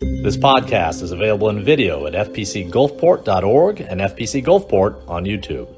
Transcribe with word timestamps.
This 0.00 0.38
podcast 0.38 1.02
is 1.02 1.12
available 1.12 1.50
in 1.50 1.62
video 1.62 2.06
at 2.06 2.14
fpcgulfport.org 2.14 3.80
and 3.82 4.00
FPC 4.00 4.42
Gulfport 4.42 5.06
on 5.06 5.26
YouTube. 5.26 5.68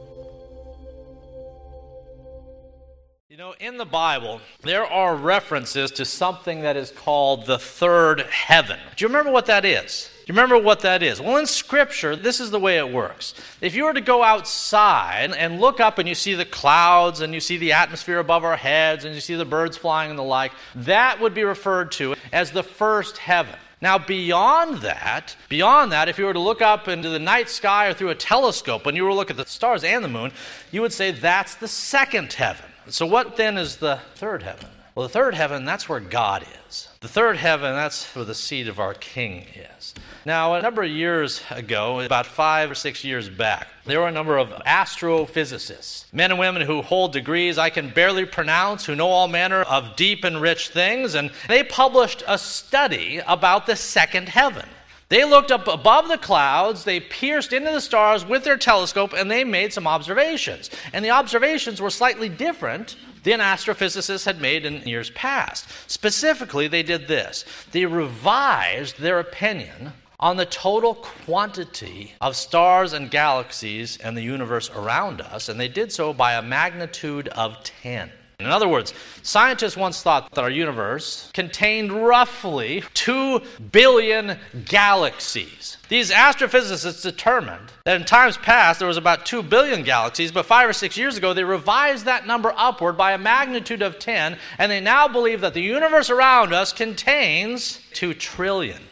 You 3.28 3.36
know, 3.36 3.54
in 3.58 3.78
the 3.78 3.84
Bible, 3.84 4.40
there 4.62 4.84
are 4.84 5.16
references 5.16 5.90
to 5.92 6.04
something 6.04 6.60
that 6.60 6.76
is 6.76 6.92
called 6.92 7.46
the 7.46 7.58
third 7.58 8.20
heaven. 8.20 8.78
Do 8.94 9.04
you 9.04 9.08
remember 9.08 9.32
what 9.32 9.46
that 9.46 9.64
is? 9.64 10.08
Do 10.24 10.32
you 10.32 10.40
remember 10.40 10.56
what 10.56 10.80
that 10.80 11.02
is? 11.02 11.20
Well, 11.20 11.38
in 11.38 11.46
Scripture, 11.46 12.14
this 12.14 12.38
is 12.38 12.52
the 12.52 12.60
way 12.60 12.78
it 12.78 12.92
works. 12.92 13.34
If 13.60 13.74
you 13.74 13.86
were 13.86 13.94
to 13.94 14.00
go 14.00 14.22
outside 14.22 15.32
and 15.32 15.60
look 15.60 15.80
up 15.80 15.98
and 15.98 16.08
you 16.08 16.14
see 16.14 16.34
the 16.34 16.44
clouds 16.44 17.22
and 17.22 17.34
you 17.34 17.40
see 17.40 17.56
the 17.56 17.72
atmosphere 17.72 18.20
above 18.20 18.44
our 18.44 18.56
heads 18.56 19.04
and 19.04 19.16
you 19.16 19.20
see 19.20 19.34
the 19.34 19.44
birds 19.44 19.76
flying 19.76 20.10
and 20.10 20.18
the 20.18 20.22
like, 20.22 20.52
that 20.76 21.20
would 21.20 21.34
be 21.34 21.42
referred 21.42 21.90
to 21.92 22.14
as 22.32 22.52
the 22.52 22.62
first 22.62 23.18
heaven. 23.18 23.56
Now, 23.82 23.98
beyond 23.98 24.78
that, 24.82 25.34
beyond 25.48 25.90
that, 25.90 26.08
if 26.08 26.16
you 26.16 26.24
were 26.24 26.32
to 26.32 26.38
look 26.38 26.62
up 26.62 26.86
into 26.86 27.08
the 27.08 27.18
night 27.18 27.50
sky 27.50 27.88
or 27.88 27.94
through 27.94 28.10
a 28.10 28.14
telescope 28.14 28.86
and 28.86 28.96
you 28.96 29.02
were 29.02 29.10
to 29.10 29.14
look 29.16 29.30
at 29.30 29.36
the 29.36 29.44
stars 29.44 29.82
and 29.82 30.04
the 30.04 30.08
moon, 30.08 30.30
you 30.70 30.80
would 30.82 30.92
say 30.92 31.10
that's 31.10 31.56
the 31.56 31.66
second 31.66 32.32
heaven. 32.32 32.66
So, 32.86 33.06
what 33.06 33.36
then 33.36 33.58
is 33.58 33.76
the 33.76 33.98
third 34.14 34.44
heaven? 34.44 34.68
Well, 34.94 35.06
the 35.06 35.12
third 35.12 35.34
heaven, 35.34 35.64
that's 35.64 35.88
where 35.88 36.00
God 36.00 36.44
is. 36.68 36.88
The 37.00 37.08
third 37.08 37.38
heaven, 37.38 37.74
that's 37.74 38.14
where 38.14 38.26
the 38.26 38.34
seat 38.34 38.68
of 38.68 38.78
our 38.78 38.92
King 38.92 39.46
is. 39.78 39.94
Now, 40.26 40.54
a 40.54 40.60
number 40.60 40.82
of 40.82 40.90
years 40.90 41.40
ago, 41.50 42.00
about 42.00 42.26
five 42.26 42.70
or 42.70 42.74
six 42.74 43.02
years 43.02 43.30
back, 43.30 43.68
there 43.86 44.00
were 44.00 44.08
a 44.08 44.12
number 44.12 44.36
of 44.36 44.50
astrophysicists, 44.66 46.12
men 46.12 46.30
and 46.30 46.38
women 46.38 46.60
who 46.60 46.82
hold 46.82 47.14
degrees 47.14 47.56
I 47.56 47.70
can 47.70 47.88
barely 47.88 48.26
pronounce, 48.26 48.84
who 48.84 48.94
know 48.94 49.08
all 49.08 49.28
manner 49.28 49.62
of 49.62 49.96
deep 49.96 50.24
and 50.24 50.42
rich 50.42 50.68
things, 50.68 51.14
and 51.14 51.30
they 51.48 51.64
published 51.64 52.22
a 52.28 52.36
study 52.36 53.22
about 53.26 53.64
the 53.64 53.76
second 53.76 54.28
heaven. 54.28 54.68
They 55.12 55.26
looked 55.26 55.50
up 55.50 55.68
above 55.68 56.08
the 56.08 56.16
clouds, 56.16 56.84
they 56.84 56.98
pierced 56.98 57.52
into 57.52 57.70
the 57.70 57.82
stars 57.82 58.24
with 58.24 58.44
their 58.44 58.56
telescope, 58.56 59.12
and 59.12 59.30
they 59.30 59.44
made 59.44 59.70
some 59.74 59.86
observations. 59.86 60.70
And 60.94 61.04
the 61.04 61.10
observations 61.10 61.82
were 61.82 61.90
slightly 61.90 62.30
different 62.30 62.96
than 63.22 63.40
astrophysicists 63.40 64.24
had 64.24 64.40
made 64.40 64.64
in 64.64 64.88
years 64.88 65.10
past. 65.10 65.68
Specifically, 65.86 66.66
they 66.66 66.82
did 66.82 67.08
this 67.08 67.44
they 67.72 67.84
revised 67.84 69.00
their 69.00 69.20
opinion 69.20 69.92
on 70.18 70.38
the 70.38 70.46
total 70.46 70.94
quantity 70.94 72.14
of 72.22 72.34
stars 72.34 72.94
and 72.94 73.10
galaxies 73.10 73.98
and 73.98 74.16
the 74.16 74.22
universe 74.22 74.70
around 74.70 75.20
us, 75.20 75.50
and 75.50 75.60
they 75.60 75.68
did 75.68 75.92
so 75.92 76.14
by 76.14 76.32
a 76.32 76.40
magnitude 76.40 77.28
of 77.28 77.62
10. 77.64 78.10
In 78.44 78.50
other 78.52 78.68
words, 78.68 78.92
scientists 79.22 79.76
once 79.76 80.02
thought 80.02 80.30
that 80.32 80.42
our 80.42 80.50
universe 80.50 81.30
contained 81.32 81.92
roughly 81.92 82.82
2 82.94 83.40
billion 83.70 84.38
galaxies. 84.64 85.76
These 85.88 86.10
astrophysicists 86.10 87.02
determined 87.02 87.72
that 87.84 88.00
in 88.00 88.06
times 88.06 88.36
past 88.36 88.78
there 88.78 88.88
was 88.88 88.96
about 88.96 89.26
2 89.26 89.42
billion 89.42 89.82
galaxies, 89.82 90.32
but 90.32 90.46
5 90.46 90.70
or 90.70 90.72
6 90.72 90.96
years 90.96 91.16
ago 91.16 91.34
they 91.34 91.44
revised 91.44 92.04
that 92.04 92.26
number 92.26 92.52
upward 92.56 92.96
by 92.96 93.12
a 93.12 93.18
magnitude 93.18 93.82
of 93.82 93.98
10, 93.98 94.38
and 94.58 94.72
they 94.72 94.80
now 94.80 95.08
believe 95.08 95.40
that 95.40 95.54
the 95.54 95.62
universe 95.62 96.10
around 96.10 96.52
us 96.52 96.72
contains 96.72 97.80
2 97.94 98.14
trillion 98.14 98.82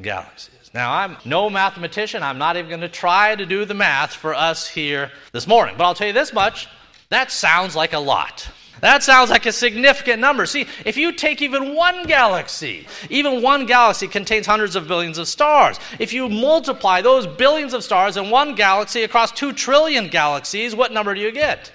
galaxies. 0.00 0.70
Now, 0.74 0.92
I'm 0.92 1.16
no 1.24 1.48
mathematician. 1.48 2.24
I'm 2.24 2.38
not 2.38 2.56
even 2.56 2.68
going 2.68 2.80
to 2.80 2.88
try 2.88 3.36
to 3.36 3.46
do 3.46 3.64
the 3.64 3.74
math 3.74 4.12
for 4.12 4.34
us 4.34 4.66
here 4.66 5.12
this 5.30 5.46
morning. 5.46 5.76
But 5.78 5.84
I'll 5.84 5.94
tell 5.94 6.08
you 6.08 6.12
this 6.12 6.32
much 6.32 6.68
that 7.10 7.30
sounds 7.30 7.76
like 7.76 7.92
a 7.92 7.98
lot. 7.98 8.48
That 8.80 9.02
sounds 9.02 9.30
like 9.30 9.46
a 9.46 9.52
significant 9.52 10.20
number. 10.20 10.46
See, 10.46 10.66
if 10.84 10.96
you 10.96 11.12
take 11.12 11.40
even 11.40 11.74
one 11.74 12.06
galaxy, 12.06 12.86
even 13.08 13.40
one 13.40 13.66
galaxy 13.66 14.08
contains 14.08 14.46
hundreds 14.46 14.76
of 14.76 14.88
billions 14.88 15.16
of 15.16 15.28
stars. 15.28 15.78
If 15.98 16.12
you 16.12 16.28
multiply 16.28 17.00
those 17.00 17.26
billions 17.26 17.72
of 17.72 17.84
stars 17.84 18.16
in 18.16 18.30
one 18.30 18.54
galaxy 18.54 19.02
across 19.02 19.32
two 19.32 19.52
trillion 19.52 20.08
galaxies, 20.08 20.74
what 20.74 20.92
number 20.92 21.14
do 21.14 21.20
you 21.20 21.32
get? 21.32 21.72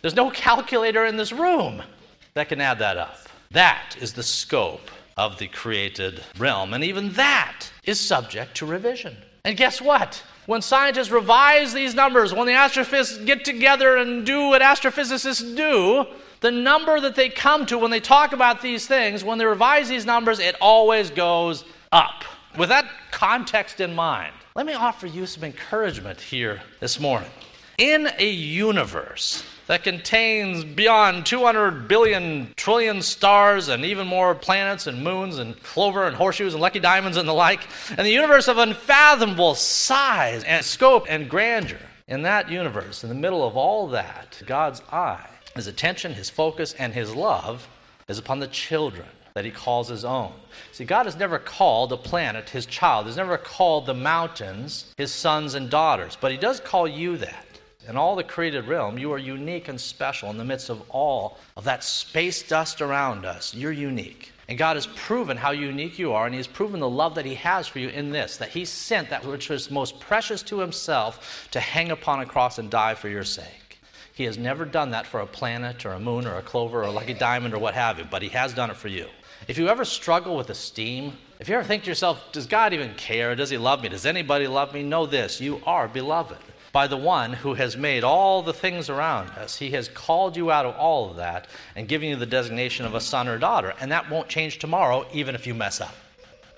There's 0.00 0.14
no 0.14 0.30
calculator 0.30 1.06
in 1.06 1.16
this 1.16 1.32
room 1.32 1.82
that 2.34 2.48
can 2.48 2.60
add 2.60 2.78
that 2.80 2.98
up. 2.98 3.16
That 3.50 3.96
is 4.00 4.12
the 4.12 4.22
scope 4.22 4.90
of 5.16 5.38
the 5.38 5.48
created 5.48 6.20
realm. 6.38 6.74
And 6.74 6.84
even 6.84 7.12
that 7.12 7.70
is 7.84 7.98
subject 7.98 8.56
to 8.56 8.66
revision. 8.66 9.16
And 9.44 9.56
guess 9.56 9.80
what? 9.80 10.22
When 10.46 10.60
scientists 10.60 11.10
revise 11.10 11.72
these 11.72 11.94
numbers, 11.94 12.34
when 12.34 12.46
the 12.46 12.52
astrophysicists 12.52 13.24
get 13.24 13.44
together 13.44 13.96
and 13.96 14.26
do 14.26 14.48
what 14.48 14.62
astrophysicists 14.62 15.56
do, 15.56 16.06
the 16.44 16.50
number 16.50 17.00
that 17.00 17.14
they 17.14 17.30
come 17.30 17.64
to 17.64 17.78
when 17.78 17.90
they 17.90 18.00
talk 18.00 18.34
about 18.34 18.60
these 18.60 18.86
things, 18.86 19.24
when 19.24 19.38
they 19.38 19.46
revise 19.46 19.88
these 19.88 20.04
numbers, 20.04 20.38
it 20.38 20.54
always 20.60 21.08
goes 21.08 21.64
up. 21.90 22.22
With 22.58 22.68
that 22.68 22.84
context 23.10 23.80
in 23.80 23.94
mind, 23.94 24.34
let 24.54 24.66
me 24.66 24.74
offer 24.74 25.06
you 25.06 25.24
some 25.24 25.42
encouragement 25.42 26.20
here 26.20 26.60
this 26.80 27.00
morning. 27.00 27.30
In 27.78 28.10
a 28.18 28.28
universe 28.28 29.42
that 29.68 29.84
contains 29.84 30.66
beyond 30.66 31.24
200 31.24 31.88
billion 31.88 32.52
trillion 32.56 33.00
stars 33.00 33.68
and 33.68 33.82
even 33.82 34.06
more 34.06 34.34
planets 34.34 34.86
and 34.86 35.02
moons 35.02 35.38
and 35.38 35.60
clover 35.62 36.06
and 36.06 36.14
horseshoes 36.14 36.52
and 36.52 36.60
lucky 36.60 36.78
diamonds 36.78 37.16
and 37.16 37.26
the 37.26 37.32
like, 37.32 37.66
and 37.88 38.06
the 38.06 38.12
universe 38.12 38.48
of 38.48 38.58
unfathomable 38.58 39.54
size 39.54 40.44
and 40.44 40.62
scope 40.62 41.06
and 41.08 41.30
grandeur. 41.30 41.80
In 42.06 42.20
that 42.24 42.50
universe, 42.50 43.02
in 43.02 43.08
the 43.08 43.14
middle 43.14 43.48
of 43.48 43.56
all 43.56 43.88
that, 43.88 44.42
God's 44.44 44.82
eye, 44.92 45.30
his 45.54 45.66
attention, 45.66 46.14
his 46.14 46.30
focus, 46.30 46.74
and 46.78 46.92
his 46.92 47.14
love 47.14 47.68
is 48.08 48.18
upon 48.18 48.40
the 48.40 48.46
children 48.48 49.06
that 49.34 49.44
he 49.44 49.50
calls 49.50 49.88
his 49.88 50.04
own. 50.04 50.32
See, 50.72 50.84
God 50.84 51.06
has 51.06 51.16
never 51.16 51.38
called 51.38 51.92
a 51.92 51.96
planet 51.96 52.50
his 52.50 52.66
child. 52.66 53.06
He's 53.06 53.16
never 53.16 53.36
called 53.36 53.86
the 53.86 53.94
mountains 53.94 54.92
his 54.96 55.12
sons 55.12 55.54
and 55.54 55.68
daughters, 55.68 56.16
but 56.20 56.30
he 56.30 56.38
does 56.38 56.60
call 56.60 56.86
you 56.86 57.16
that. 57.18 57.46
In 57.88 57.96
all 57.96 58.16
the 58.16 58.24
created 58.24 58.66
realm, 58.66 58.96
you 58.96 59.12
are 59.12 59.18
unique 59.18 59.68
and 59.68 59.78
special 59.78 60.30
in 60.30 60.38
the 60.38 60.44
midst 60.44 60.70
of 60.70 60.82
all 60.88 61.38
of 61.56 61.64
that 61.64 61.84
space 61.84 62.42
dust 62.42 62.80
around 62.80 63.26
us. 63.26 63.54
You're 63.54 63.72
unique. 63.72 64.32
And 64.48 64.56
God 64.56 64.76
has 64.76 64.86
proven 64.88 65.36
how 65.36 65.50
unique 65.50 65.98
you 65.98 66.12
are, 66.12 66.26
and 66.26 66.34
He 66.34 66.38
has 66.38 66.46
proven 66.46 66.80
the 66.80 66.88
love 66.88 67.14
that 67.14 67.24
He 67.24 67.34
has 67.34 67.66
for 67.66 67.78
you 67.78 67.88
in 67.88 68.10
this 68.10 68.36
that 68.38 68.50
He 68.50 68.64
sent 68.64 69.10
that 69.10 69.24
which 69.24 69.50
was 69.50 69.70
most 69.70 70.00
precious 70.00 70.42
to 70.44 70.58
Himself 70.58 71.48
to 71.50 71.60
hang 71.60 71.90
upon 71.90 72.20
a 72.20 72.26
cross 72.26 72.58
and 72.58 72.70
die 72.70 72.94
for 72.94 73.08
your 73.08 73.24
sake. 73.24 73.63
He 74.14 74.24
has 74.24 74.38
never 74.38 74.64
done 74.64 74.90
that 74.92 75.08
for 75.08 75.18
a 75.18 75.26
planet 75.26 75.84
or 75.84 75.92
a 75.92 75.98
moon 75.98 76.24
or 76.24 76.36
a 76.36 76.42
clover 76.42 76.80
or 76.80 76.84
a 76.84 76.90
lucky 76.92 77.14
diamond 77.14 77.52
or 77.52 77.58
what 77.58 77.74
have 77.74 77.98
you, 77.98 78.06
but 78.08 78.22
He 78.22 78.28
has 78.28 78.54
done 78.54 78.70
it 78.70 78.76
for 78.76 78.86
you. 78.86 79.08
If 79.48 79.58
you 79.58 79.68
ever 79.68 79.84
struggle 79.84 80.36
with 80.36 80.50
esteem, 80.50 81.18
if 81.40 81.48
you 81.48 81.56
ever 81.56 81.64
think 81.64 81.82
to 81.82 81.90
yourself, 81.90 82.30
does 82.30 82.46
God 82.46 82.72
even 82.72 82.94
care? 82.94 83.34
Does 83.34 83.50
He 83.50 83.58
love 83.58 83.82
me? 83.82 83.88
Does 83.88 84.06
anybody 84.06 84.46
love 84.46 84.72
me? 84.72 84.84
Know 84.84 85.04
this 85.04 85.40
you 85.40 85.60
are 85.66 85.88
beloved 85.88 86.38
by 86.72 86.86
the 86.86 86.96
one 86.96 87.32
who 87.32 87.54
has 87.54 87.76
made 87.76 88.04
all 88.04 88.40
the 88.40 88.52
things 88.52 88.88
around 88.88 89.30
us. 89.30 89.56
He 89.56 89.70
has 89.72 89.88
called 89.88 90.36
you 90.36 90.50
out 90.52 90.64
of 90.64 90.76
all 90.76 91.10
of 91.10 91.16
that 91.16 91.48
and 91.74 91.88
given 91.88 92.08
you 92.08 92.14
the 92.16 92.24
designation 92.24 92.86
of 92.86 92.94
a 92.94 93.00
son 93.00 93.26
or 93.26 93.36
daughter. 93.36 93.74
And 93.80 93.90
that 93.90 94.08
won't 94.08 94.28
change 94.28 94.60
tomorrow, 94.60 95.06
even 95.12 95.34
if 95.34 95.44
you 95.44 95.54
mess 95.54 95.80
up. 95.80 95.94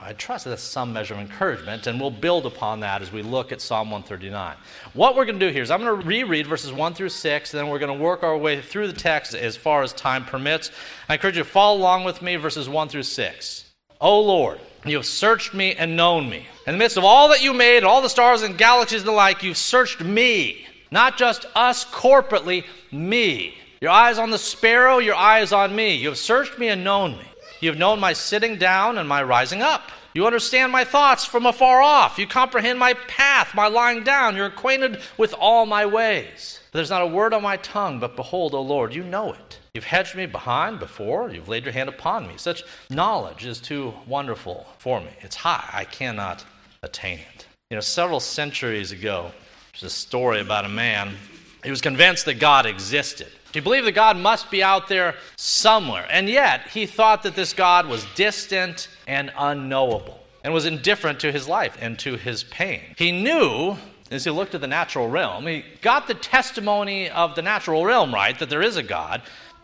I 0.07 0.13
trust 0.13 0.45
that 0.45 0.51
that's 0.51 0.63
some 0.63 0.93
measure 0.93 1.15
of 1.15 1.21
encouragement, 1.21 1.89
and 1.89 2.01
we'll 2.01 2.13
build 2.13 2.47
upon 2.47 2.79
that 2.79 3.03
as 3.03 3.11
we 3.11 3.23
look 3.23 3.51
at 3.51 3.61
Psalm 3.61 3.91
139. 3.91 4.55
What 4.93 5.17
we're 5.17 5.25
going 5.25 5.41
to 5.41 5.45
do 5.45 5.53
here 5.53 5.65
is 5.65 5.71
I'm 5.73 5.83
going 5.83 6.01
to 6.01 6.07
reread 6.07 6.47
verses 6.47 6.73
1 6.73 6.95
through 6.95 7.09
6, 7.09 7.53
and 7.53 7.59
then 7.59 7.69
we're 7.69 7.81
going 7.81 7.99
to 7.99 8.01
work 8.01 8.23
our 8.23 8.39
way 8.39 8.61
through 8.61 8.87
the 8.87 8.93
text 8.93 9.35
as 9.35 9.57
far 9.57 9.83
as 9.83 9.93
time 9.93 10.25
permits. 10.25 10.71
I 11.09 11.15
encourage 11.15 11.37
you 11.37 11.43
to 11.43 11.49
follow 11.49 11.77
along 11.77 12.05
with 12.05 12.23
me, 12.23 12.37
verses 12.37 12.69
1 12.69 12.89
through 12.89 13.03
6. 13.03 13.65
O 14.01 14.21
Lord, 14.21 14.61
you 14.85 14.95
have 14.95 15.07
searched 15.07 15.55
me 15.55 15.75
and 15.75 15.97
known 15.97 16.31
me. 16.31 16.47
In 16.69 16.75
the 16.75 16.79
midst 16.79 16.97
of 16.97 17.05
all 17.05 17.31
that 17.31 17.43
you 17.43 17.53
made, 17.53 17.83
all 17.83 18.01
the 18.01 18.09
stars 18.09 18.43
and 18.43 18.57
galaxies 18.57 19.01
and 19.01 19.09
the 19.09 19.13
like, 19.13 19.43
you've 19.43 19.57
searched 19.57 20.01
me. 20.01 20.69
Not 20.93 21.19
just 21.19 21.47
us 21.57 21.85
corporately, 21.85 22.63
me. 22.93 23.59
Your 23.81 23.91
eyes 23.91 24.19
on 24.19 24.31
the 24.31 24.39
sparrow, 24.39 24.99
your 24.99 25.17
eyes 25.17 25.53
on 25.53 25.75
me. 25.75 25.97
You 25.97 26.11
have 26.11 26.19
searched 26.19 26.61
me 26.61 26.69
and 26.69 26.85
known 26.85 27.19
me. 27.19 27.25
You 27.61 27.69
have 27.71 27.79
known 27.79 28.01
my 28.01 28.13
sitting 28.13 28.57
down 28.57 28.99
and 28.99 29.09
my 29.09 29.23
rising 29.23 29.63
up. 29.63 29.91
You 30.15 30.27
understand 30.27 30.73
my 30.73 30.85
thoughts 30.85 31.27
from 31.27 31.45
afar 31.45 31.83
off. 31.83 32.19
You 32.19 32.27
comprehend 32.27 32.79
my 32.79 32.95
path, 32.95 33.55
my 33.55 33.67
lying 33.67 34.03
down. 34.03 34.35
You're 34.35 34.47
acquainted 34.47 35.01
with 35.19 35.35
all 35.35 35.67
my 35.67 35.85
ways. 35.85 36.61
There's 36.73 36.91
not 36.91 37.03
a 37.03 37.07
word 37.07 37.35
on 37.35 37.43
my 37.43 37.59
tongue, 37.59 38.01
but 38.01 38.17
behold, 38.17 38.55
O 38.55 38.63
Lord, 38.63 38.95
you 38.95 39.05
know 39.05 39.33
it. 39.33 39.59
You've 39.75 39.85
hedged 39.85 40.17
me 40.17 40.25
behind 40.25 40.79
before, 40.79 41.31
you've 41.31 41.51
laid 41.51 41.65
your 41.65 41.73
hand 41.75 41.91
upon 41.91 42.27
me. 42.27 42.35
Such 42.39 42.63
knowledge 42.89 43.45
is 43.45 43.61
too 43.61 43.93
wonderful 44.07 44.67
for 44.79 45.03
me. 45.03 45.11
It's 45.21 45.37
high, 45.37 45.69
I 45.71 45.85
cannot 45.85 46.47
attain 46.83 47.19
it. 47.35 47.47
You 47.69 47.77
know, 47.77 47.83
several 47.83 48.21
centuries 48.21 48.93
ago, 48.93 49.33
there's 49.73 49.83
a 49.83 49.91
story 49.91 50.41
about 50.41 50.65
a 50.65 50.71
man. 50.71 51.15
He 51.63 51.69
was 51.69 51.83
convinced 51.83 52.25
that 52.25 52.39
God 52.39 52.65
existed. 52.65 53.29
He 53.57 53.61
believed 53.61 53.87
that 53.87 53.93
God 53.93 54.19
must 54.19 54.51
be 54.51 54.63
out 54.63 54.87
there 54.87 55.15
somewhere. 55.37 56.07
And 56.11 56.29
yet, 56.29 56.69
he 56.69 56.85
thought 56.85 57.23
that 57.23 57.35
this 57.35 57.55
God 57.55 57.87
was 57.87 58.05
distant 58.15 58.89
and 59.07 59.33
unknowable 59.35 60.21
and 60.45 60.53
was 60.53 60.67
indifferent 60.67 61.21
to 61.21 61.33
his 61.33 61.49
life 61.49 61.75
and 61.81 61.99
to 62.01 62.19
his 62.19 62.45
pain. 62.45 62.83
He 62.99 63.13
knew 63.13 63.79
as 64.11 64.25
he 64.25 64.31
looked 64.31 64.55
at 64.55 64.61
the 64.61 64.67
natural 64.67 65.09
realm, 65.09 65.47
he 65.47 65.65
got 65.81 66.07
the 66.07 66.13
testimony 66.13 67.09
of 67.09 67.35
the 67.35 67.41
natural 67.41 67.83
realm 67.83 68.13
right, 68.13 68.39
that 68.41 68.51
there 68.51 68.61
is 68.61 68.77
a 68.77 68.83
God, 68.83 69.23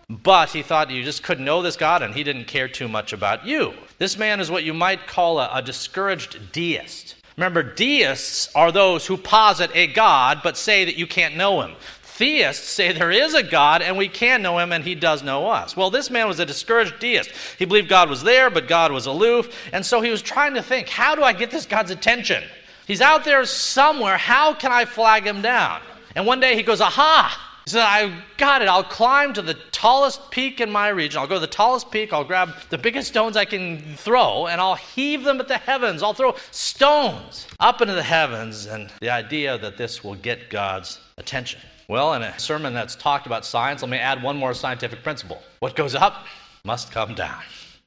but 0.09 0.49
he 0.49 0.63
thought 0.63 0.91
you 0.91 1.05
just 1.05 1.23
couldn't 1.23 1.45
know 1.45 1.61
this 1.61 1.77
God 1.77 2.01
and 2.01 2.15
he 2.15 2.25
didn't 2.25 2.47
care 2.47 2.69
too 2.69 2.89
much 2.89 3.13
about 3.13 3.45
you. 3.45 3.75
This 3.99 4.17
man 4.17 4.41
is 4.41 4.51
what 4.51 4.65
you 4.65 4.73
might 4.73 5.07
call 5.07 5.39
a, 5.39 5.51
a 5.53 5.61
discouraged 5.61 6.51
deist. 6.51 7.17
Remember, 7.37 7.63
deists 7.63 8.49
are 8.55 8.73
those 8.73 9.07
who 9.07 9.19
posit 9.19 9.71
a 9.75 9.87
God 9.87 10.41
but 10.43 10.57
say 10.57 10.87
that 10.87 10.97
you 10.97 11.07
can't 11.07 11.37
know 11.37 11.61
him. 11.61 11.75
Theists 12.23 12.69
say 12.69 12.93
there 12.93 13.11
is 13.11 13.35
a 13.35 13.43
God 13.43 13.83
and 13.83 13.99
we 13.99 14.07
can 14.07 14.43
know 14.43 14.57
him 14.61 14.71
and 14.71 14.85
he 14.85 14.95
does 14.95 15.25
know 15.25 15.49
us. 15.49 15.77
Well, 15.77 15.91
this 15.91 16.09
man 16.09 16.29
was 16.29 16.39
a 16.39 16.47
discouraged 16.47 17.01
deist. 17.01 17.33
He 17.59 17.65
believed 17.65 17.89
God 17.89 18.09
was 18.09 18.23
there, 18.23 18.49
but 18.49 18.69
God 18.69 18.93
was 18.93 19.07
aloof. 19.07 19.53
And 19.73 19.85
so 19.85 20.01
he 20.01 20.09
was 20.09 20.23
trying 20.23 20.55
to 20.55 20.63
think 20.63 20.89
how 20.89 21.17
do 21.17 21.25
I 21.25 21.33
get 21.33 21.51
this 21.51 21.67
God's 21.67 21.91
attention? 21.91 22.45
He's 22.87 23.01
out 23.01 23.25
there 23.25 23.45
somewhere. 23.45 24.17
How 24.17 24.55
can 24.55 24.71
I 24.71 24.85
flag 24.85 25.27
him 25.27 25.43
down? 25.43 25.81
And 26.15 26.25
one 26.25 26.39
day 26.39 26.55
he 26.55 26.63
goes, 26.63 26.81
Aha! 26.81 27.59
He 27.65 27.71
said, 27.73 27.83
I 27.83 28.23
got 28.37 28.63
it. 28.63 28.69
I'll 28.69 28.85
climb 28.85 29.33
to 29.33 29.43
the 29.43 29.55
tallest 29.73 30.31
peak 30.31 30.61
in 30.61 30.71
my 30.71 30.91
region. 30.91 31.21
I'll 31.21 31.27
go 31.27 31.35
to 31.35 31.41
the 31.41 31.49
tallest 31.49 31.91
peak. 31.91 32.13
I'll 32.13 32.23
grab 32.23 32.51
the 32.71 32.79
biggest 32.79 33.09
stones 33.09 33.37
I 33.37 33.47
can 33.47 33.97
throw 33.97 34.47
and 34.47 34.61
I'll 34.61 34.77
heave 34.77 35.25
them 35.25 35.41
at 35.41 35.49
the 35.49 35.59
heavens. 35.59 36.05
I'll 36.05 36.15
throw 36.15 36.37
stones 36.53 37.49
up 37.59 37.81
into 37.81 37.95
the 37.95 38.03
heavens. 38.05 38.67
And 38.67 38.93
the 39.01 39.11
idea 39.11 39.59
that 39.59 39.77
this 39.77 40.05
will 40.05 40.15
get 40.15 40.51
God's 40.51 41.01
attention. 41.19 41.61
Well, 41.89 42.15
in 42.15 42.23
a 42.23 42.39
sermon 42.39 42.75
that's 42.75 42.97
talked 42.97 43.27
about 43.27 43.45
science, 43.45 43.83
let 43.83 43.91
me 43.91 43.99
add 43.99 44.23
one 44.23 44.37
more 44.37 44.55
scientific 44.55 45.03
principle. 45.03 45.43
What 45.61 45.77
goes 45.77 45.95
up 45.95 46.27
must 46.65 46.91
come 46.93 47.15
down. 47.15 47.43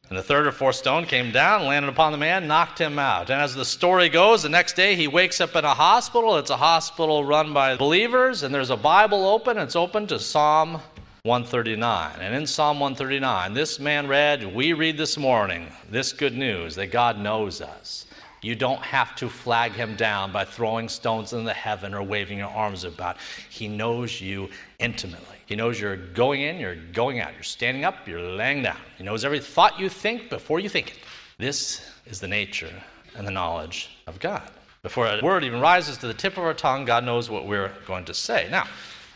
And 0.10 0.18
the 0.18 0.24
third 0.24 0.46
or 0.46 0.52
fourth 0.52 0.76
stone 0.76 1.06
came 1.06 1.32
down, 1.32 1.66
landed 1.66 1.90
upon 1.90 2.12
the 2.12 2.18
man, 2.18 2.48
knocked 2.48 2.80
him 2.80 3.00
out. 3.00 3.32
And 3.32 3.42
as 3.42 3.56
the 3.56 3.66
story 3.66 4.08
goes, 4.08 4.44
the 4.44 4.50
next 4.50 4.76
day 4.76 4.96
he 4.96 5.08
wakes 5.08 5.42
up 5.42 5.56
in 5.56 5.66
a 5.66 5.74
hospital. 5.74 6.38
It's 6.38 6.52
a 6.52 6.58
hospital 6.58 7.26
run 7.26 7.54
by 7.54 7.76
believers, 7.76 8.44
and 8.44 8.54
there's 8.54 8.70
a 8.70 8.78
Bible 8.78 9.28
open. 9.28 9.58
It's 9.58 9.76
open 9.76 10.06
to 10.08 10.20
Psalm 10.20 10.80
139. 11.24 12.20
And 12.20 12.36
in 12.36 12.46
Psalm 12.46 12.80
139, 12.80 13.54
this 13.56 13.80
man 13.80 14.08
read, 14.08 14.54
we 14.54 14.74
read 14.74 14.96
this 14.96 15.18
morning, 15.18 15.72
this 15.90 16.14
good 16.14 16.38
news 16.38 16.76
that 16.76 16.92
God 16.92 17.18
knows 17.20 17.60
us. 17.60 18.06
You 18.46 18.54
don't 18.54 18.84
have 18.84 19.16
to 19.16 19.28
flag 19.28 19.72
him 19.72 19.96
down 19.96 20.32
by 20.32 20.46
throwing 20.46 20.88
stones 20.88 21.34
in 21.34 21.46
the 21.46 21.54
heaven 21.54 21.96
or 21.96 22.04
waving 22.04 22.38
your 22.38 22.50
arms 22.50 22.84
about. 22.84 23.18
He 23.50 23.68
knows 23.68 24.22
you 24.22 24.52
intimately. 24.78 25.38
He 25.48 25.56
knows 25.56 25.80
you're 25.80 25.98
going 25.98 26.44
in, 26.44 26.60
you're 26.60 26.76
going 26.76 27.22
out, 27.22 27.34
you're 27.34 27.42
standing 27.42 27.86
up, 27.86 28.08
you're 28.08 28.22
laying 28.22 28.62
down. 28.62 28.78
He 29.00 29.04
knows 29.04 29.26
every 29.26 29.40
thought 29.40 29.80
you 29.80 29.90
think 29.90 30.30
before 30.30 30.60
you 30.60 30.70
think 30.70 30.92
it. 30.92 31.00
This 31.40 31.90
is 32.06 32.20
the 32.20 32.28
nature 32.28 32.72
and 33.18 33.26
the 33.26 33.32
knowledge 33.32 33.90
of 34.06 34.20
God. 34.20 34.44
Before 34.84 35.08
a 35.08 35.20
word 35.24 35.44
even 35.44 35.60
rises 35.60 35.98
to 35.98 36.08
the 36.08 36.14
tip 36.14 36.38
of 36.38 36.44
our 36.44 36.54
tongue, 36.54 36.86
God 36.86 37.04
knows 37.04 37.32
what 37.32 37.48
we're 37.48 37.72
going 37.88 38.06
to 38.06 38.14
say. 38.14 38.48
Now, 38.52 38.68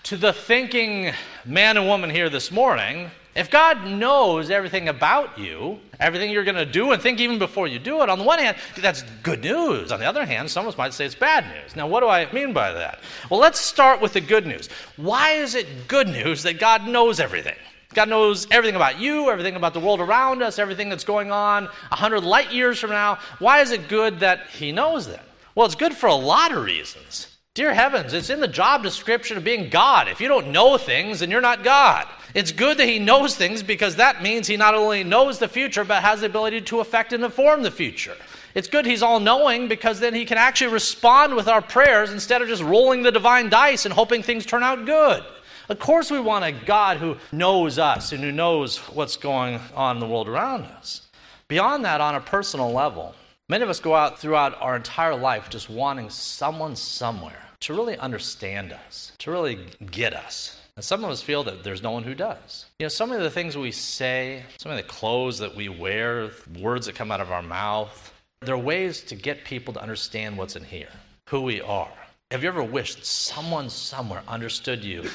to 0.05 0.17
the 0.17 0.33
thinking 0.33 1.13
man 1.45 1.77
and 1.77 1.85
woman 1.85 2.09
here 2.09 2.31
this 2.31 2.51
morning, 2.51 3.11
if 3.39 3.49
God 3.49 3.85
knows 3.87 4.49
everything 4.49 4.89
about 4.89 5.39
you, 5.39 5.79
everything 5.97 6.29
you're 6.29 6.43
going 6.43 6.55
to 6.55 6.65
do 6.65 6.91
and 6.91 7.01
think 7.01 7.21
even 7.21 7.39
before 7.39 7.67
you 7.67 7.79
do 7.79 8.01
it, 8.01 8.09
on 8.09 8.19
the 8.19 8.25
one 8.25 8.37
hand, 8.37 8.57
that's 8.77 9.01
good 9.23 9.41
news. 9.41 9.93
On 9.93 9.99
the 9.99 10.05
other 10.05 10.25
hand, 10.25 10.51
some 10.51 10.65
of 10.65 10.73
us 10.73 10.77
might 10.77 10.93
say 10.93 11.05
it's 11.05 11.15
bad 11.15 11.45
news. 11.45 11.73
Now, 11.73 11.87
what 11.87 12.01
do 12.01 12.07
I 12.07 12.29
mean 12.33 12.51
by 12.51 12.73
that? 12.73 12.99
Well, 13.29 13.39
let's 13.39 13.59
start 13.59 14.01
with 14.01 14.11
the 14.11 14.19
good 14.19 14.45
news. 14.45 14.67
Why 14.97 15.31
is 15.31 15.55
it 15.55 15.87
good 15.87 16.09
news 16.09 16.43
that 16.43 16.59
God 16.59 16.85
knows 16.85 17.21
everything? 17.21 17.55
God 17.93 18.09
knows 18.09 18.45
everything 18.51 18.75
about 18.75 18.99
you, 18.99 19.29
everything 19.29 19.55
about 19.55 19.73
the 19.73 19.79
world 19.79 20.01
around 20.01 20.43
us, 20.43 20.59
everything 20.59 20.89
that's 20.89 21.05
going 21.05 21.31
on 21.31 21.63
100 21.65 22.19
light 22.19 22.51
years 22.51 22.77
from 22.77 22.89
now. 22.89 23.19
Why 23.39 23.61
is 23.61 23.71
it 23.71 23.87
good 23.87 24.19
that 24.19 24.47
He 24.49 24.73
knows 24.73 25.07
that? 25.07 25.23
Well, 25.55 25.65
it's 25.65 25.75
good 25.75 25.93
for 25.93 26.07
a 26.07 26.13
lot 26.13 26.51
of 26.51 26.63
reasons. 26.63 27.38
Dear 27.55 27.73
heavens, 27.73 28.13
it's 28.13 28.29
in 28.29 28.39
the 28.39 28.47
job 28.47 28.83
description 28.83 29.35
of 29.35 29.43
being 29.43 29.69
God. 29.69 30.07
If 30.07 30.21
you 30.21 30.27
don't 30.27 30.51
know 30.51 30.77
things, 30.77 31.19
then 31.19 31.31
you're 31.31 31.41
not 31.41 31.63
God. 31.63 32.07
It's 32.33 32.51
good 32.51 32.77
that 32.77 32.87
he 32.87 32.99
knows 32.99 33.35
things 33.35 33.63
because 33.63 33.95
that 33.95 34.21
means 34.21 34.47
he 34.47 34.55
not 34.55 34.75
only 34.75 35.03
knows 35.03 35.39
the 35.39 35.47
future, 35.47 35.83
but 35.83 36.03
has 36.03 36.21
the 36.21 36.27
ability 36.27 36.61
to 36.61 36.79
affect 36.79 37.11
and 37.11 37.23
inform 37.23 37.63
the 37.63 37.71
future. 37.71 38.15
It's 38.55 38.67
good 38.67 38.85
he's 38.85 39.03
all 39.03 39.19
knowing 39.19 39.67
because 39.67 39.99
then 39.99 40.13
he 40.13 40.25
can 40.25 40.37
actually 40.37 40.71
respond 40.71 41.35
with 41.35 41.47
our 41.47 41.61
prayers 41.61 42.11
instead 42.11 42.41
of 42.41 42.47
just 42.47 42.63
rolling 42.63 43.01
the 43.01 43.11
divine 43.11 43.49
dice 43.49 43.85
and 43.85 43.93
hoping 43.93 44.23
things 44.23 44.45
turn 44.45 44.63
out 44.63 44.85
good. 44.85 45.23
Of 45.69 45.79
course, 45.79 46.09
we 46.09 46.19
want 46.19 46.45
a 46.45 46.51
God 46.51 46.97
who 46.97 47.17
knows 47.31 47.77
us 47.77 48.11
and 48.11 48.23
who 48.23 48.31
knows 48.31 48.77
what's 48.77 49.17
going 49.17 49.59
on 49.75 49.97
in 49.97 49.99
the 49.99 50.07
world 50.07 50.29
around 50.29 50.63
us. 50.63 51.01
Beyond 51.47 51.83
that, 51.83 51.99
on 51.99 52.15
a 52.15 52.21
personal 52.21 52.71
level, 52.71 53.15
Many 53.51 53.63
of 53.63 53.69
us 53.71 53.79
go 53.79 53.95
out 53.95 54.19
throughout 54.19 54.61
our 54.61 54.75
entire 54.75 55.15
life 55.15 55.49
just 55.49 55.71
wanting 55.71 56.11
someone 56.11 56.75
somewhere 56.75 57.41
to 57.61 57.73
really 57.73 57.97
understand 57.97 58.71
us, 58.71 59.11
to 59.17 59.31
really 59.31 59.65
get 59.89 60.13
us. 60.13 60.61
And 60.75 60.85
some 60.85 61.03
of 61.03 61.09
us 61.09 61.23
feel 61.23 61.43
that 61.45 61.63
there's 61.63 61.81
no 61.81 61.89
one 61.89 62.03
who 62.03 62.13
does. 62.13 62.67
You 62.77 62.85
know, 62.85 62.89
some 62.89 63.11
of 63.11 63.21
the 63.21 63.31
things 63.31 63.57
we 63.57 63.71
say, 63.71 64.43
some 64.59 64.71
of 64.71 64.77
the 64.77 64.83
clothes 64.83 65.39
that 65.39 65.55
we 65.55 65.67
wear, 65.67 66.29
words 66.59 66.85
that 66.85 66.93
come 66.93 67.09
out 67.09 67.21
of 67.21 67.31
our 67.31 67.41
mouth, 67.41 68.13
there 68.41 68.53
are 68.53 68.59
ways 68.59 69.01
to 69.05 69.15
get 69.15 69.43
people 69.45 69.73
to 69.73 69.81
understand 69.81 70.37
what's 70.37 70.55
in 70.55 70.63
here, 70.63 70.91
who 71.29 71.41
we 71.41 71.59
are. 71.59 71.91
Have 72.29 72.43
you 72.43 72.49
ever 72.49 72.63
wished 72.63 73.03
someone 73.03 73.71
somewhere 73.71 74.21
understood 74.27 74.83
you 74.83 75.09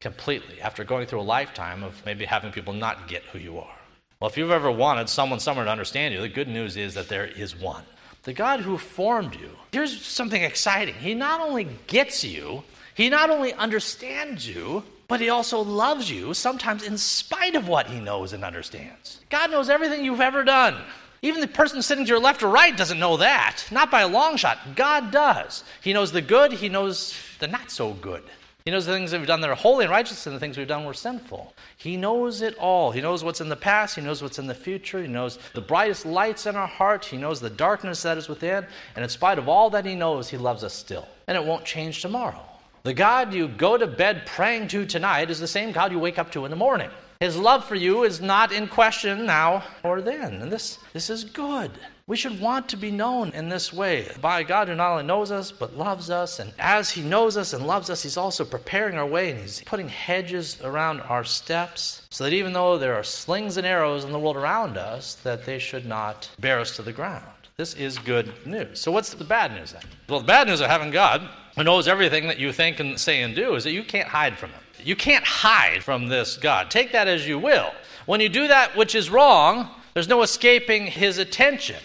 completely 0.00 0.60
after 0.60 0.82
going 0.82 1.06
through 1.06 1.20
a 1.20 1.22
lifetime 1.22 1.84
of 1.84 2.04
maybe 2.04 2.24
having 2.24 2.50
people 2.50 2.72
not 2.72 3.06
get 3.06 3.22
who 3.22 3.38
you 3.38 3.60
are? 3.60 3.77
Well, 4.20 4.28
if 4.28 4.36
you've 4.36 4.50
ever 4.50 4.70
wanted 4.70 5.08
someone 5.08 5.38
somewhere 5.38 5.64
to 5.64 5.70
understand 5.70 6.12
you, 6.12 6.20
the 6.20 6.28
good 6.28 6.48
news 6.48 6.76
is 6.76 6.94
that 6.94 7.08
there 7.08 7.26
is 7.26 7.54
one. 7.54 7.84
The 8.24 8.32
God 8.32 8.60
who 8.60 8.76
formed 8.76 9.36
you. 9.36 9.50
Here's 9.72 10.04
something 10.04 10.42
exciting. 10.42 10.94
He 10.94 11.14
not 11.14 11.40
only 11.40 11.68
gets 11.86 12.24
you, 12.24 12.64
he 12.94 13.08
not 13.10 13.30
only 13.30 13.54
understands 13.54 14.48
you, 14.48 14.82
but 15.06 15.20
he 15.20 15.28
also 15.28 15.60
loves 15.60 16.10
you, 16.10 16.34
sometimes 16.34 16.82
in 16.82 16.98
spite 16.98 17.54
of 17.54 17.68
what 17.68 17.86
he 17.86 18.00
knows 18.00 18.32
and 18.32 18.44
understands. 18.44 19.20
God 19.30 19.52
knows 19.52 19.70
everything 19.70 20.04
you've 20.04 20.20
ever 20.20 20.42
done. 20.42 20.76
Even 21.22 21.40
the 21.40 21.46
person 21.46 21.80
sitting 21.80 22.04
to 22.04 22.08
your 22.08 22.20
left 22.20 22.42
or 22.42 22.48
right 22.48 22.76
doesn't 22.76 22.98
know 22.98 23.18
that. 23.18 23.64
Not 23.70 23.90
by 23.90 24.00
a 24.00 24.08
long 24.08 24.36
shot. 24.36 24.58
God 24.74 25.12
does. 25.12 25.62
He 25.80 25.92
knows 25.92 26.10
the 26.10 26.20
good, 26.20 26.52
he 26.52 26.68
knows 26.68 27.14
the 27.38 27.46
not 27.46 27.70
so 27.70 27.92
good. 27.94 28.24
He 28.64 28.70
knows 28.70 28.86
the 28.86 28.92
things 28.92 29.12
that 29.12 29.18
we've 29.18 29.26
done 29.26 29.40
that 29.40 29.50
are 29.50 29.56
holy 29.56 29.84
and 29.84 29.90
righteous 29.90 30.26
and 30.26 30.36
the 30.36 30.40
things 30.40 30.58
we've 30.58 30.68
done 30.68 30.84
were 30.84 30.92
sinful. 30.92 31.54
He 31.76 31.96
knows 31.96 32.42
it 32.42 32.54
all. 32.58 32.90
He 32.90 33.00
knows 33.00 33.24
what's 33.24 33.40
in 33.40 33.48
the 33.48 33.56
past. 33.56 33.96
He 33.96 34.02
knows 34.02 34.22
what's 34.22 34.38
in 34.38 34.46
the 34.46 34.54
future. 34.54 35.00
He 35.00 35.08
knows 35.08 35.38
the 35.54 35.60
brightest 35.60 36.04
lights 36.04 36.44
in 36.44 36.54
our 36.54 36.66
heart. 36.66 37.04
He 37.04 37.16
knows 37.16 37.40
the 37.40 37.48
darkness 37.48 38.02
that 38.02 38.18
is 38.18 38.28
within. 38.28 38.66
And 38.94 39.02
in 39.02 39.08
spite 39.08 39.38
of 39.38 39.48
all 39.48 39.70
that 39.70 39.86
He 39.86 39.94
knows, 39.94 40.28
He 40.28 40.36
loves 40.36 40.64
us 40.64 40.74
still. 40.74 41.08
And 41.26 41.36
it 41.36 41.44
won't 41.44 41.64
change 41.64 42.02
tomorrow. 42.02 42.44
The 42.82 42.94
God 42.94 43.32
you 43.32 43.48
go 43.48 43.78
to 43.78 43.86
bed 43.86 44.26
praying 44.26 44.68
to 44.68 44.84
tonight 44.84 45.30
is 45.30 45.40
the 45.40 45.46
same 45.46 45.72
God 45.72 45.92
you 45.92 45.98
wake 45.98 46.18
up 46.18 46.30
to 46.32 46.44
in 46.44 46.50
the 46.50 46.56
morning. 46.56 46.90
His 47.20 47.36
love 47.36 47.64
for 47.64 47.74
you 47.74 48.04
is 48.04 48.20
not 48.20 48.52
in 48.52 48.68
question 48.68 49.26
now 49.26 49.64
or 49.82 50.00
then. 50.00 50.34
And 50.40 50.52
this, 50.52 50.78
this 50.92 51.10
is 51.10 51.24
good. 51.24 51.72
We 52.06 52.16
should 52.16 52.40
want 52.40 52.68
to 52.68 52.76
be 52.76 52.92
known 52.92 53.32
in 53.32 53.48
this 53.48 53.72
way 53.72 54.10
by 54.20 54.44
God 54.44 54.68
who 54.68 54.76
not 54.76 54.92
only 54.92 55.04
knows 55.04 55.32
us, 55.32 55.50
but 55.50 55.76
loves 55.76 56.10
us. 56.10 56.38
And 56.38 56.52
as 56.60 56.90
He 56.90 57.02
knows 57.02 57.36
us 57.36 57.52
and 57.52 57.66
loves 57.66 57.90
us, 57.90 58.04
He's 58.04 58.16
also 58.16 58.44
preparing 58.44 58.96
our 58.96 59.06
way 59.06 59.30
and 59.30 59.40
He's 59.40 59.62
putting 59.62 59.88
hedges 59.88 60.60
around 60.62 61.00
our 61.02 61.24
steps 61.24 62.06
so 62.08 62.22
that 62.22 62.32
even 62.32 62.52
though 62.52 62.78
there 62.78 62.94
are 62.94 63.02
slings 63.02 63.56
and 63.56 63.66
arrows 63.66 64.04
in 64.04 64.12
the 64.12 64.18
world 64.18 64.36
around 64.36 64.78
us, 64.78 65.16
that 65.16 65.44
they 65.44 65.58
should 65.58 65.86
not 65.86 66.30
bear 66.38 66.60
us 66.60 66.76
to 66.76 66.82
the 66.82 66.92
ground. 66.92 67.26
This 67.56 67.74
is 67.74 67.98
good 67.98 68.32
news. 68.46 68.80
So, 68.80 68.92
what's 68.92 69.12
the 69.12 69.24
bad 69.24 69.52
news 69.52 69.72
then? 69.72 69.82
Well, 70.08 70.20
the 70.20 70.26
bad 70.26 70.46
news 70.46 70.60
of 70.60 70.68
having 70.68 70.92
God 70.92 71.28
who 71.56 71.64
knows 71.64 71.88
everything 71.88 72.28
that 72.28 72.38
you 72.38 72.52
think 72.52 72.78
and 72.78 72.98
say 72.98 73.22
and 73.22 73.34
do 73.34 73.56
is 73.56 73.64
that 73.64 73.72
you 73.72 73.82
can't 73.82 74.08
hide 74.08 74.38
from 74.38 74.50
Him. 74.50 74.60
You 74.82 74.96
can't 74.96 75.24
hide 75.24 75.82
from 75.82 76.08
this 76.08 76.36
God. 76.36 76.70
Take 76.70 76.92
that 76.92 77.08
as 77.08 77.26
you 77.26 77.38
will. 77.38 77.70
When 78.06 78.20
you 78.20 78.28
do 78.28 78.48
that 78.48 78.76
which 78.76 78.94
is 78.94 79.10
wrong, 79.10 79.70
there's 79.94 80.08
no 80.08 80.22
escaping 80.22 80.86
his 80.86 81.18
attention. 81.18 81.76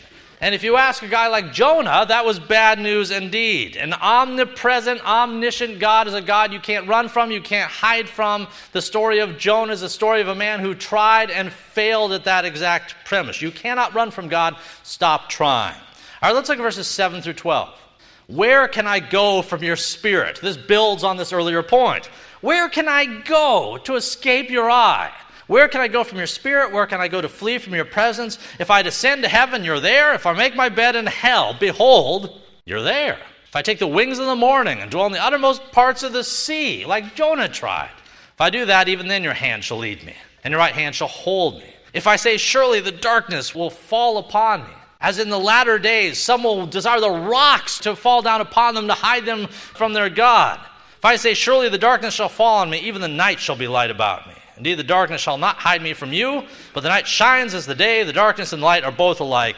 And 0.44 0.54
if 0.54 0.62
you 0.62 0.76
ask 0.76 1.02
a 1.02 1.08
guy 1.08 1.28
like 1.28 1.54
Jonah, 1.54 2.06
that 2.06 2.26
was 2.26 2.38
bad 2.38 2.78
news 2.78 3.12
indeed. 3.12 3.78
An 3.78 3.94
omnipresent, 3.94 5.02
omniscient 5.06 5.80
God 5.80 6.10
is 6.10 6.14
a 6.14 6.22
God 6.22 6.52
you 6.52 6.60
can't 6.60 6.86
run 6.86 7.08
from, 7.08 7.32
you 7.32 7.42
can't 7.42 7.72
hide 7.72 8.10
from. 8.10 8.48
The 8.74 8.82
story 8.82 9.20
of 9.20 9.38
Jonah 9.38 9.72
is 9.72 9.84
a 9.84 9.90
story 9.90 10.20
of 10.20 10.28
a 10.28 10.36
man 10.36 10.60
who 10.60 10.76
tried 10.76 11.32
and 11.32 11.50
failed 11.50 12.12
at 12.12 12.26
that 12.26 12.44
exact 12.44 12.96
premise. 13.06 13.42
You 13.42 13.52
cannot 13.52 13.94
run 13.94 14.12
from 14.12 14.28
God, 14.28 14.58
stop 14.84 15.30
trying. 15.30 15.78
All 16.22 16.30
right, 16.30 16.36
let's 16.36 16.50
look 16.50 16.58
at 16.58 16.62
verses 16.62 16.88
7 16.88 17.22
through 17.22 17.34
12. 17.34 17.80
Where 18.28 18.68
can 18.68 18.88
I 18.88 19.00
go 19.00 19.42
from 19.42 19.64
your 19.64 19.76
spirit? 19.76 20.40
This 20.42 20.58
builds 20.58 21.04
on 21.04 21.18
this 21.18 21.34
earlier 21.34 21.64
point. 21.64 22.08
Where 22.42 22.70
can 22.70 22.88
I 22.88 23.06
go 23.06 23.78
to 23.84 23.96
escape 23.96 24.50
your 24.50 24.70
eye? 24.70 25.12
Where 25.48 25.68
can 25.68 25.82
I 25.82 25.88
go 25.88 26.04
from 26.04 26.18
your 26.18 26.28
spirit? 26.28 26.72
Where 26.72 26.86
can 26.86 27.02
I 27.02 27.10
go 27.10 27.22
to 27.22 27.30
flee 27.30 27.58
from 27.58 27.76
your 27.76 27.86
presence? 27.86 28.40
If 28.60 28.72
I 28.72 28.82
descend 28.82 29.24
to 29.24 29.30
heaven, 29.30 29.64
you're 29.64 29.80
there. 29.80 30.14
If 30.14 30.26
I 30.26 30.34
make 30.34 30.56
my 30.56 30.70
bed 30.70 30.96
in 30.96 31.06
hell, 31.06 31.56
behold, 31.60 32.42
you're 32.66 32.82
there. 32.82 33.20
If 33.46 33.56
I 33.56 33.62
take 33.62 33.80
the 33.80 33.88
wings 33.88 34.20
of 34.20 34.26
the 34.26 34.36
morning 34.36 34.80
and 34.80 34.90
dwell 34.90 35.06
in 35.06 35.12
the 35.12 35.24
uttermost 35.24 35.72
parts 35.72 36.02
of 36.02 36.14
the 36.14 36.24
sea, 36.24 36.86
like 36.86 37.16
Jonah 37.16 37.50
tried, 37.50 37.92
if 38.34 38.42
I 38.42 38.50
do 38.50 38.66
that, 38.66 38.88
even 38.88 39.08
then 39.08 39.24
your 39.24 39.34
hand 39.34 39.64
shall 39.64 39.78
lead 39.78 40.04
me, 40.04 40.16
and 40.44 40.52
your 40.52 40.60
right 40.60 40.74
hand 40.74 40.96
shall 40.96 41.08
hold 41.08 41.60
me. 41.60 41.74
If 41.94 42.08
I 42.08 42.16
say, 42.16 42.38
Surely 42.38 42.80
the 42.80 42.92
darkness 42.92 43.54
will 43.54 43.70
fall 43.70 44.18
upon 44.18 44.64
me, 44.64 44.74
as 45.04 45.20
in 45.20 45.30
the 45.30 45.40
latter 45.40 45.78
days, 45.78 46.18
some 46.18 46.44
will 46.44 46.66
desire 46.66 47.00
the 47.00 47.12
rocks 47.12 47.78
to 47.80 47.96
fall 47.96 48.22
down 48.22 48.42
upon 48.42 48.74
them 48.74 48.88
to 48.88 48.94
hide 48.94 49.26
them 49.26 49.48
from 49.48 49.94
their 49.94 50.10
God. 50.10 50.60
If 50.98 51.06
I 51.06 51.18
say, 51.18 51.34
Surely 51.34 51.70
the 51.70 51.78
darkness 51.78 52.16
shall 52.16 52.30
fall 52.30 52.60
on 52.60 52.70
me, 52.70 52.80
even 52.80 53.02
the 53.02 53.08
night 53.08 53.40
shall 53.40 53.58
be 53.58 53.68
light 53.68 53.92
about 53.92 54.28
me. 54.28 54.34
Indeed, 54.58 54.76
the 54.80 54.84
darkness 54.84 55.22
shall 55.22 55.38
not 55.38 55.58
hide 55.58 55.82
me 55.82 55.94
from 55.94 56.14
you, 56.14 56.44
but 56.74 56.82
the 56.82 56.90
night 56.90 57.08
shines 57.08 57.54
as 57.54 57.66
the 57.66 57.76
day, 57.76 58.04
the 58.04 58.14
darkness 58.14 58.54
and 58.54 58.62
light 58.62 58.84
are 58.84 58.92
both 58.92 59.20
alike 59.20 59.58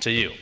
to 0.00 0.10
you 0.10 0.32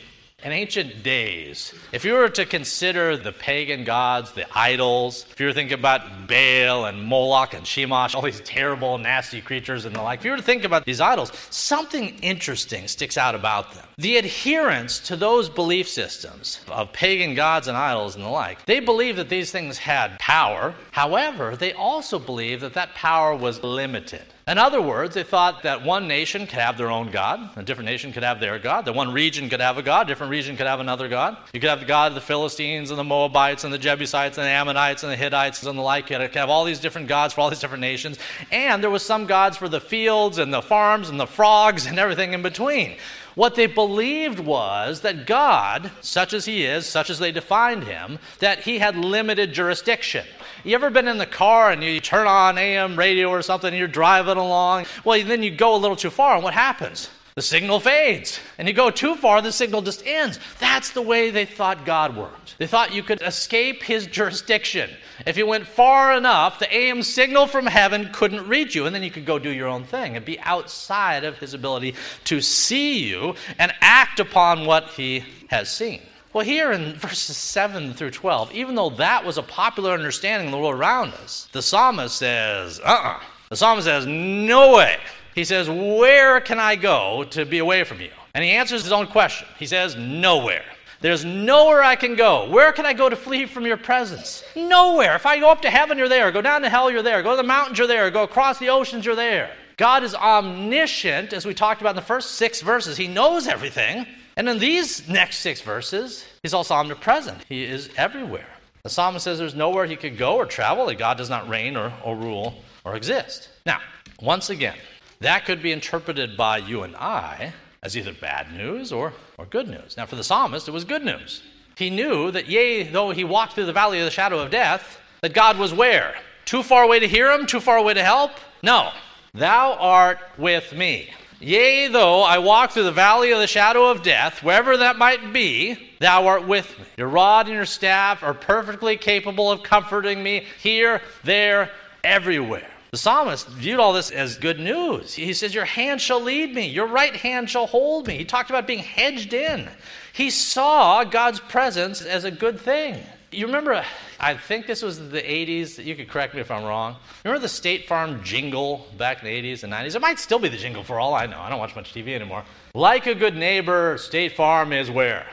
in 0.45 0.51
ancient 0.51 1.01
days, 1.01 1.73
if 1.91 2.05
you 2.05 2.13
were 2.13 2.29
to 2.29 2.45
consider 2.45 3.17
the 3.17 3.31
pagan 3.31 3.83
gods, 3.83 4.31
the 4.33 4.45
idols, 4.55 5.25
if 5.31 5.39
you 5.39 5.47
were 5.47 5.53
thinking 5.53 5.73
about 5.73 6.27
Baal 6.27 6.85
and 6.85 7.01
Moloch 7.01 7.55
and 7.55 7.63
Chemosh, 7.65 8.13
all 8.13 8.21
these 8.21 8.41
terrible, 8.41 8.99
nasty 8.99 9.41
creatures 9.41 9.85
and 9.85 9.95
the 9.95 10.03
like, 10.03 10.19
if 10.19 10.25
you 10.25 10.29
were 10.29 10.37
to 10.37 10.43
think 10.43 10.63
about 10.63 10.85
these 10.85 11.01
idols, 11.01 11.31
something 11.49 12.09
interesting 12.21 12.87
sticks 12.87 13.17
out 13.17 13.33
about 13.33 13.73
them. 13.73 13.85
The 13.97 14.19
adherents 14.19 14.99
to 15.07 15.15
those 15.15 15.49
belief 15.49 15.89
systems 15.89 16.59
of 16.67 16.93
pagan 16.93 17.33
gods 17.33 17.67
and 17.67 17.75
idols 17.75 18.13
and 18.13 18.23
the 18.23 18.29
like, 18.29 18.63
they 18.65 18.79
believed 18.79 19.17
that 19.17 19.29
these 19.29 19.51
things 19.51 19.79
had 19.79 20.19
power. 20.19 20.75
However, 20.91 21.55
they 21.55 21.73
also 21.73 22.19
believed 22.19 22.61
that 22.61 22.75
that 22.75 22.93
power 22.93 23.35
was 23.35 23.63
limited. 23.63 24.21
In 24.47 24.59
other 24.59 24.79
words, 24.79 25.15
they 25.15 25.23
thought 25.23 25.63
that 25.63 25.83
one 25.83 26.07
nation 26.07 26.45
could 26.45 26.59
have 26.59 26.77
their 26.77 26.91
own 26.91 27.09
God, 27.09 27.49
a 27.55 27.63
different 27.63 27.87
nation 27.87 28.13
could 28.13 28.21
have 28.21 28.39
their 28.39 28.59
God, 28.59 28.85
that 28.85 28.93
one 28.93 29.11
region 29.11 29.49
could 29.49 29.59
have 29.59 29.79
a 29.79 29.81
God, 29.81 30.05
a 30.05 30.09
different 30.09 30.29
region 30.29 30.55
could 30.55 30.67
have 30.67 30.79
another 30.79 31.07
God. 31.07 31.35
You 31.51 31.59
could 31.59 31.71
have 31.71 31.79
the 31.79 31.87
God 31.87 32.11
of 32.11 32.13
the 32.15 32.21
Philistines 32.21 32.91
and 32.91 32.99
the 32.99 33.03
Moabites 33.03 33.63
and 33.63 33.73
the 33.73 33.79
Jebusites 33.79 34.37
and 34.37 34.45
the 34.45 34.51
Ammonites 34.51 35.01
and 35.01 35.11
the 35.11 35.15
Hittites 35.15 35.63
and 35.63 35.75
the 35.75 35.81
like. 35.81 36.11
You 36.11 36.19
could 36.19 36.35
have 36.35 36.51
all 36.51 36.63
these 36.63 36.79
different 36.79 37.07
gods 37.07 37.33
for 37.33 37.41
all 37.41 37.49
these 37.49 37.59
different 37.59 37.81
nations. 37.81 38.19
And 38.51 38.83
there 38.83 38.91
was 38.91 39.01
some 39.01 39.25
gods 39.25 39.57
for 39.57 39.67
the 39.67 39.81
fields 39.81 40.37
and 40.37 40.53
the 40.53 40.61
farms 40.61 41.09
and 41.09 41.19
the 41.19 41.25
frogs 41.25 41.87
and 41.87 41.97
everything 41.97 42.33
in 42.33 42.43
between. 42.43 42.97
What 43.35 43.55
they 43.55 43.65
believed 43.65 44.39
was 44.39 45.01
that 45.01 45.27
God, 45.27 45.91
such 46.01 46.33
as 46.33 46.45
He 46.45 46.63
is, 46.63 46.85
such 46.85 47.09
as 47.09 47.19
they 47.19 47.33
defined 47.33 47.83
Him, 47.83 48.17
that 48.39 48.61
He 48.61 48.79
had 48.79 48.95
limited 48.97 49.53
jurisdiction. 49.53 50.25
You 50.63 50.73
ever 50.75 50.89
been 50.89 51.07
in 51.07 51.17
the 51.17 51.25
car 51.25 51.69
and 51.69 51.83
you 51.83 51.99
turn 51.99 52.27
on 52.27 52.57
AM 52.57 52.97
radio 52.97 53.29
or 53.29 53.41
something 53.41 53.67
and 53.67 53.77
you're 53.77 53.87
driving 53.87 54.37
along? 54.37 54.85
Well, 55.03 55.21
then 55.23 55.43
you 55.43 55.51
go 55.51 55.75
a 55.75 55.77
little 55.77 55.97
too 55.97 56.09
far, 56.09 56.35
and 56.35 56.43
what 56.43 56.53
happens? 56.53 57.09
The 57.35 57.41
signal 57.41 57.81
fades. 57.81 58.39
And 58.57 58.65
you 58.65 58.73
go 58.73 58.89
too 58.89 59.15
far, 59.15 59.41
the 59.41 59.51
signal 59.51 59.81
just 59.81 60.07
ends. 60.07 60.39
That's 60.61 60.91
the 60.91 61.01
way 61.01 61.31
they 61.31 61.43
thought 61.43 61.85
God 61.85 62.15
worked. 62.15 62.57
They 62.59 62.65
thought 62.65 62.93
you 62.93 63.03
could 63.03 63.21
escape 63.21 63.83
his 63.83 64.07
jurisdiction. 64.07 64.89
If 65.25 65.35
you 65.35 65.45
went 65.45 65.67
far 65.67 66.15
enough, 66.15 66.59
the 66.59 66.73
AM 66.73 67.03
signal 67.03 67.47
from 67.47 67.65
heaven 67.65 68.09
couldn't 68.13 68.47
reach 68.47 68.73
you, 68.73 68.85
and 68.85 68.95
then 68.95 69.03
you 69.03 69.11
could 69.11 69.25
go 69.25 69.37
do 69.37 69.49
your 69.49 69.67
own 69.67 69.83
thing 69.83 70.15
and 70.15 70.23
be 70.23 70.39
outside 70.39 71.25
of 71.25 71.37
his 71.37 71.53
ability 71.53 71.95
to 72.23 72.39
see 72.39 73.05
you 73.05 73.35
and 73.59 73.73
act 73.81 74.21
upon 74.21 74.65
what 74.65 74.91
he 74.91 75.25
has 75.49 75.69
seen. 75.69 75.99
Well, 76.31 76.45
here 76.45 76.71
in 76.71 76.93
verses 76.93 77.35
7 77.35 77.95
through 77.95 78.11
12, 78.11 78.53
even 78.53 78.75
though 78.75 78.91
that 78.91 79.25
was 79.25 79.37
a 79.37 79.43
popular 79.43 79.91
understanding 79.91 80.47
in 80.47 80.51
the 80.53 80.57
world 80.57 80.75
around 80.75 81.13
us, 81.15 81.49
the 81.51 81.61
psalmist 81.61 82.15
says, 82.15 82.79
uh 82.79 82.83
uh-uh. 82.83 83.09
uh 83.09 83.19
The 83.49 83.57
psalmist 83.57 83.87
says, 83.87 84.05
no 84.05 84.77
way. 84.77 84.99
He 85.35 85.43
says, 85.43 85.69
Where 85.69 86.39
can 86.41 86.59
I 86.59 86.75
go 86.75 87.25
to 87.31 87.45
be 87.45 87.59
away 87.59 87.83
from 87.83 88.01
you? 88.01 88.09
And 88.33 88.43
he 88.43 88.51
answers 88.51 88.83
his 88.83 88.91
own 88.91 89.07
question. 89.07 89.47
He 89.59 89.67
says, 89.67 89.95
Nowhere. 89.95 90.63
There's 91.01 91.25
nowhere 91.25 91.83
I 91.83 91.95
can 91.97 92.15
go. 92.15 92.49
Where 92.49 92.71
can 92.71 92.85
I 92.85 92.93
go 92.93 93.09
to 93.09 93.15
flee 93.15 93.45
from 93.45 93.65
your 93.65 93.77
presence? 93.77 94.43
Nowhere. 94.55 95.15
If 95.15 95.25
I 95.25 95.39
go 95.39 95.51
up 95.51 95.61
to 95.61 95.69
heaven, 95.69 95.97
you're 95.97 96.09
there. 96.09 96.31
Go 96.31 96.41
down 96.41 96.61
to 96.61 96.69
hell, 96.69 96.89
you're 96.89 97.03
there. 97.03 97.21
Go 97.21 97.31
to 97.31 97.37
the 97.37 97.43
mountains, 97.43 97.77
you're 97.77 97.85
there. 97.85 98.09
Go 98.09 98.23
across 98.23 98.57
the 98.57 98.69
oceans, 98.69 99.05
you're 99.05 99.15
there. 99.15 99.51
God 99.77 100.03
is 100.03 100.15
omniscient, 100.15 101.33
as 101.33 101.45
we 101.45 101.53
talked 101.53 101.81
about 101.81 101.91
in 101.91 101.95
the 101.97 102.01
first 102.01 102.31
six 102.31 102.61
verses. 102.61 102.95
He 102.95 103.07
knows 103.07 103.45
everything. 103.45 104.07
And 104.37 104.49
in 104.49 104.57
these 104.57 105.07
next 105.07 105.37
six 105.39 105.61
verses, 105.61 106.25
he's 106.41 106.53
also 106.53 106.73
omnipresent. 106.73 107.43
He 107.47 107.65
is 107.65 107.89
everywhere. 107.97 108.47
The 108.83 108.89
psalmist 108.89 109.25
says 109.25 109.37
there's 109.37 109.55
nowhere 109.55 109.85
he 109.85 109.95
could 109.95 110.17
go 110.17 110.37
or 110.37 110.45
travel 110.45 110.85
that 110.87 110.97
God 110.97 111.17
does 111.17 111.29
not 111.29 111.49
reign 111.49 111.75
or, 111.75 111.93
or 112.03 112.15
rule 112.15 112.55
or 112.83 112.95
exist. 112.95 113.49
Now, 113.65 113.79
once 114.21 114.49
again, 114.49 114.77
that 115.19 115.45
could 115.45 115.61
be 115.61 115.71
interpreted 115.71 116.37
by 116.37 116.57
you 116.57 116.83
and 116.83 116.95
I 116.95 117.53
as 117.81 117.95
either 117.95 118.13
bad 118.13 118.51
news 118.51 118.91
or, 118.91 119.13
or 119.37 119.45
good 119.45 119.67
news. 119.67 119.95
Now, 119.95 120.05
for 120.05 120.15
the 120.15 120.23
psalmist, 120.23 120.67
it 120.67 120.71
was 120.71 120.83
good 120.83 121.05
news. 121.05 121.43
He 121.77 121.89
knew 121.89 122.31
that, 122.31 122.47
yea, 122.47 122.83
though 122.83 123.11
he 123.11 123.23
walked 123.23 123.53
through 123.53 123.65
the 123.65 123.73
valley 123.73 123.99
of 123.99 124.05
the 124.05 124.11
shadow 124.11 124.39
of 124.39 124.49
death, 124.49 124.99
that 125.21 125.33
God 125.33 125.57
was 125.57 125.73
where? 125.73 126.15
Too 126.45 126.63
far 126.63 126.83
away 126.83 126.99
to 126.99 127.07
hear 127.07 127.31
him? 127.31 127.45
Too 127.45 127.59
far 127.59 127.77
away 127.77 127.93
to 127.93 128.03
help? 128.03 128.31
No. 128.63 128.91
Thou 129.33 129.73
art 129.73 130.19
with 130.37 130.73
me. 130.73 131.09
Yea, 131.39 131.89
though 131.89 132.21
I 132.21 132.37
walk 132.37 132.71
through 132.71 132.83
the 132.83 132.91
valley 132.91 133.31
of 133.31 133.39
the 133.39 133.47
shadow 133.47 133.89
of 133.89 134.01
death, 134.01 134.41
wherever 134.41 134.77
that 134.77 134.97
might 134.97 135.33
be, 135.33 135.91
thou 135.99 136.27
art 136.27 136.47
with 136.47 136.77
me. 136.79 136.85
Your 136.97 137.09
rod 137.09 137.47
and 137.47 137.55
your 137.55 137.65
staff 137.65 138.23
are 138.23 138.33
perfectly 138.33 138.95
capable 138.95 139.51
of 139.51 139.61
comforting 139.61 140.23
me 140.23 140.45
here, 140.61 141.01
there, 141.23 141.71
everywhere. 142.03 142.69
The 142.95 142.99
psalmist 142.99 143.49
viewed 143.49 143.81
all 143.81 143.91
this 143.91 144.09
as 144.09 144.37
good 144.37 144.57
news. 144.57 145.15
He 145.15 145.33
says, 145.33 145.53
Your 145.53 145.65
hand 145.65 145.99
shall 145.99 146.21
lead 146.21 146.55
me, 146.55 146.65
your 146.65 146.87
right 146.87 147.13
hand 147.13 147.49
shall 147.49 147.67
hold 147.67 148.07
me. 148.07 148.15
He 148.15 148.23
talked 148.23 148.49
about 148.49 148.67
being 148.67 148.79
hedged 148.79 149.33
in. 149.33 149.67
He 150.13 150.29
saw 150.29 151.03
God's 151.03 151.41
presence 151.41 152.01
as 152.01 152.23
a 152.23 152.31
good 152.31 152.57
thing. 152.57 153.03
You 153.33 153.47
remember, 153.47 153.83
I 154.17 154.35
think 154.35 154.65
this 154.65 154.81
was 154.81 155.09
the 155.09 155.21
80s, 155.21 155.83
you 155.83 155.93
could 155.97 156.07
correct 156.07 156.35
me 156.35 156.39
if 156.39 156.49
I'm 156.49 156.63
wrong. 156.63 156.95
Remember 157.25 157.41
the 157.41 157.49
State 157.49 157.85
Farm 157.85 158.23
jingle 158.23 158.87
back 158.97 159.21
in 159.21 159.25
the 159.25 159.41
80s 159.43 159.65
and 159.65 159.73
90s? 159.73 159.95
It 159.95 160.01
might 160.01 160.17
still 160.17 160.39
be 160.39 160.47
the 160.47 160.55
jingle 160.55 160.85
for 160.85 160.97
all 160.97 161.13
I 161.13 161.25
know. 161.25 161.41
I 161.41 161.49
don't 161.49 161.59
watch 161.59 161.75
much 161.75 161.93
TV 161.93 162.15
anymore. 162.15 162.45
Like 162.73 163.07
a 163.07 163.13
good 163.13 163.35
neighbor, 163.35 163.97
State 163.97 164.37
Farm 164.37 164.71
is 164.71 164.89
where? 164.89 165.27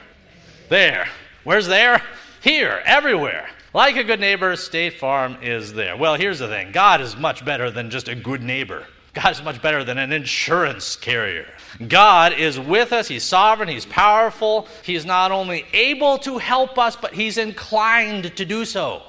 There. 0.69 1.07
Where's 1.45 1.69
there? 1.69 2.03
Here, 2.43 2.83
everywhere. 2.85 3.49
Like 3.75 3.97
a 3.97 4.05
good 4.05 4.21
neighbor, 4.21 4.55
State 4.57 4.99
Farm 4.99 5.39
is 5.41 5.73
there. 5.73 5.97
Well, 5.97 6.15
here's 6.15 6.41
the 6.41 6.49
thing 6.49 6.73
God 6.73 7.01
is 7.01 7.17
much 7.17 7.43
better 7.43 7.71
than 7.71 7.89
just 7.89 8.07
a 8.07 8.15
good 8.15 8.43
neighbor. 8.43 8.87
God 9.15 9.33
is 9.33 9.43
much 9.43 9.63
better 9.63 9.83
than 9.83 9.97
an 9.97 10.13
insurance 10.13 10.95
carrier. 10.95 11.47
God 11.89 12.35
is 12.35 12.61
with 12.61 12.93
us. 12.93 13.09
He's 13.09 13.25
sovereign. 13.25 13.71
He's 13.71 13.87
powerful. 13.87 14.69
He's 14.83 15.07
not 15.07 15.33
only 15.33 15.65
able 15.73 16.19
to 16.19 16.37
help 16.37 16.79
us, 16.79 16.97
but 16.97 17.15
He's 17.15 17.39
inclined 17.39 18.37
to 18.37 18.45
do 18.45 18.67
so. 18.67 19.03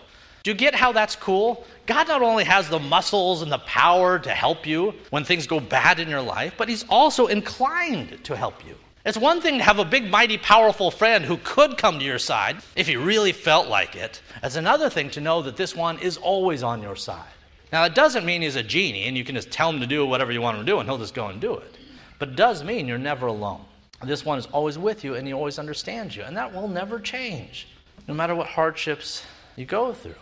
Do 0.44 0.52
you 0.52 0.56
get 0.56 0.76
how 0.76 0.94
that's 0.94 1.18
cool? 1.18 1.66
God 1.86 2.08
not 2.08 2.22
only 2.22 2.46
has 2.46 2.70
the 2.70 2.80
muscles 2.80 3.42
and 3.42 3.52
the 3.52 3.60
power 3.60 4.18
to 4.20 4.30
help 4.30 4.66
you 4.66 4.94
when 5.10 5.26
things 5.26 5.46
go 5.46 5.60
bad 5.60 6.00
in 6.00 6.08
your 6.10 6.22
life, 6.22 6.54
but 6.58 6.70
He's 6.70 6.86
also 6.88 7.28
inclined 7.28 8.24
to 8.24 8.38
help 8.38 8.66
you. 8.66 8.76
It's 9.06 9.18
one 9.18 9.42
thing 9.42 9.58
to 9.58 9.64
have 9.66 9.80
a 9.80 9.86
big, 9.86 10.10
mighty, 10.10 10.38
powerful 10.38 10.90
friend 10.90 11.26
who 11.26 11.36
could 11.38 11.78
come 11.78 12.00
to 12.00 12.06
your 12.06 12.20
side 12.20 12.58
if 12.76 12.88
he 12.88 12.96
really 12.96 13.34
felt 13.34 13.68
like 13.68 13.98
it. 13.98 14.22
It's 14.42 14.56
another 14.56 14.90
thing 14.90 15.10
to 15.12 15.22
know 15.22 15.42
that 15.42 15.58
this 15.58 15.76
one 15.76 16.00
is 16.00 16.16
always 16.16 16.64
on 16.64 16.82
your 16.82 16.96
side. 16.96 17.28
Now, 17.74 17.84
it 17.84 17.96
doesn't 17.96 18.26
mean 18.26 18.42
he's 18.42 18.56
a 18.56 18.64
genie 18.64 19.04
and 19.04 19.18
you 19.18 19.26
can 19.26 19.36
just 19.36 19.52
tell 19.52 19.70
him 19.70 19.82
to 19.82 19.88
do 19.88 20.06
whatever 20.06 20.32
you 20.32 20.42
want 20.42 20.58
him 20.58 20.66
to 20.66 20.72
do 20.72 20.80
and 20.80 20.88
he'll 20.88 20.98
just 20.98 21.14
go 21.14 21.28
and 21.28 21.42
do 21.42 21.56
it. 21.56 21.76
But 22.18 22.30
it 22.30 22.36
does 22.38 22.64
mean 22.64 22.88
you're 22.88 22.98
never 22.98 23.28
alone. 23.28 23.66
This 24.04 24.24
one 24.24 24.38
is 24.38 24.46
always 24.48 24.78
with 24.78 25.04
you 25.04 25.16
and 25.16 25.28
he 25.28 25.34
always 25.34 25.60
understands 25.60 26.16
you, 26.16 26.24
and 26.24 26.38
that 26.38 26.54
will 26.54 26.68
never 26.68 27.00
change, 27.00 27.68
no 28.08 28.14
matter 28.14 28.36
what 28.36 28.48
hardships 28.48 29.26
you 29.58 29.66
go 29.66 29.94
through. 29.94 30.16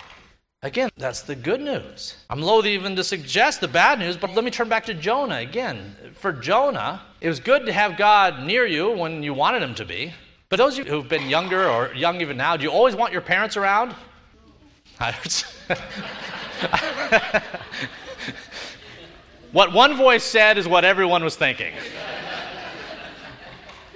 Again, 0.64 0.92
that's 0.96 1.22
the 1.22 1.36
good 1.36 1.60
news. 1.60 2.18
I'm 2.30 2.40
loath 2.40 2.68
even 2.68 2.96
to 2.96 3.04
suggest 3.04 3.62
the 3.62 3.68
bad 3.68 3.98
news, 3.98 4.16
but 4.16 4.36
let 4.36 4.46
me 4.46 4.52
turn 4.52 4.70
back 4.70 4.86
to 4.86 4.94
Jonah 4.94 5.38
again. 5.38 5.96
For 6.14 6.32
Jonah, 6.32 7.02
it 7.20 7.28
was 7.28 7.40
good 7.40 7.66
to 7.66 7.74
have 7.74 7.98
God 7.98 8.44
near 8.44 8.68
you 8.68 8.92
when 8.92 9.24
you 9.24 9.34
wanted 9.34 9.64
him 9.64 9.74
to 9.76 9.86
be. 9.86 10.14
But 10.50 10.58
those 10.58 10.78
of 10.78 10.86
you 10.86 10.92
who've 10.92 11.10
been 11.10 11.28
younger 11.28 11.68
or 11.68 11.92
young 11.96 12.22
even 12.22 12.38
now, 12.38 12.58
do 12.58 12.64
you 12.64 12.70
always 12.70 12.96
want 12.96 13.12
your 13.12 13.24
parents 13.24 13.58
around? 13.58 13.96
what 19.52 19.74
one 19.74 19.98
voice 19.98 20.24
said 20.24 20.60
is 20.60 20.68
what 20.68 20.86
everyone 20.86 21.24
was 21.24 21.36
thinking. 21.36 21.74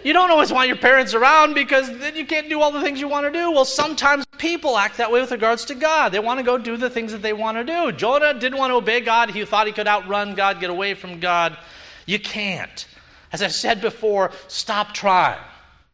You 0.06 0.14
don't 0.14 0.30
always 0.30 0.54
want 0.54 0.68
your 0.68 0.78
parents 0.78 1.16
around 1.16 1.56
because 1.56 1.90
then 1.98 2.16
you 2.16 2.28
can't 2.28 2.48
do 2.48 2.62
all 2.62 2.72
the 2.72 2.80
things 2.80 3.02
you 3.02 3.08
want 3.08 3.26
to 3.26 3.32
do. 3.32 3.50
Well, 3.50 3.66
sometimes 3.66 4.24
people 4.38 4.78
act 4.78 4.98
that 4.98 5.12
way 5.12 5.20
with 5.20 5.32
regards 5.32 5.66
to 5.66 5.74
God. 5.74 6.12
They 6.12 6.20
want 6.20 6.40
to 6.40 6.44
go 6.44 6.60
do 6.60 6.78
the 6.78 6.92
things 6.92 7.12
that 7.12 7.24
they 7.24 7.34
want 7.34 7.58
to 7.58 7.64
do. 7.64 7.92
Jonah 7.92 8.36
didn't 8.36 8.60
want 8.60 8.70
to 8.70 8.76
obey 8.76 9.02
God. 9.02 9.32
He 9.32 9.44
thought 9.46 9.66
he 9.66 9.74
could 9.74 9.88
outrun 9.88 10.36
God, 10.36 10.60
get 10.60 10.70
away 10.70 10.94
from 10.94 11.20
God. 11.20 11.58
You 12.06 12.20
can't. 12.20 12.88
As 13.34 13.42
I 13.42 13.48
said 13.48 13.82
before, 13.82 14.30
stop 14.48 14.94
trying. 14.94 15.40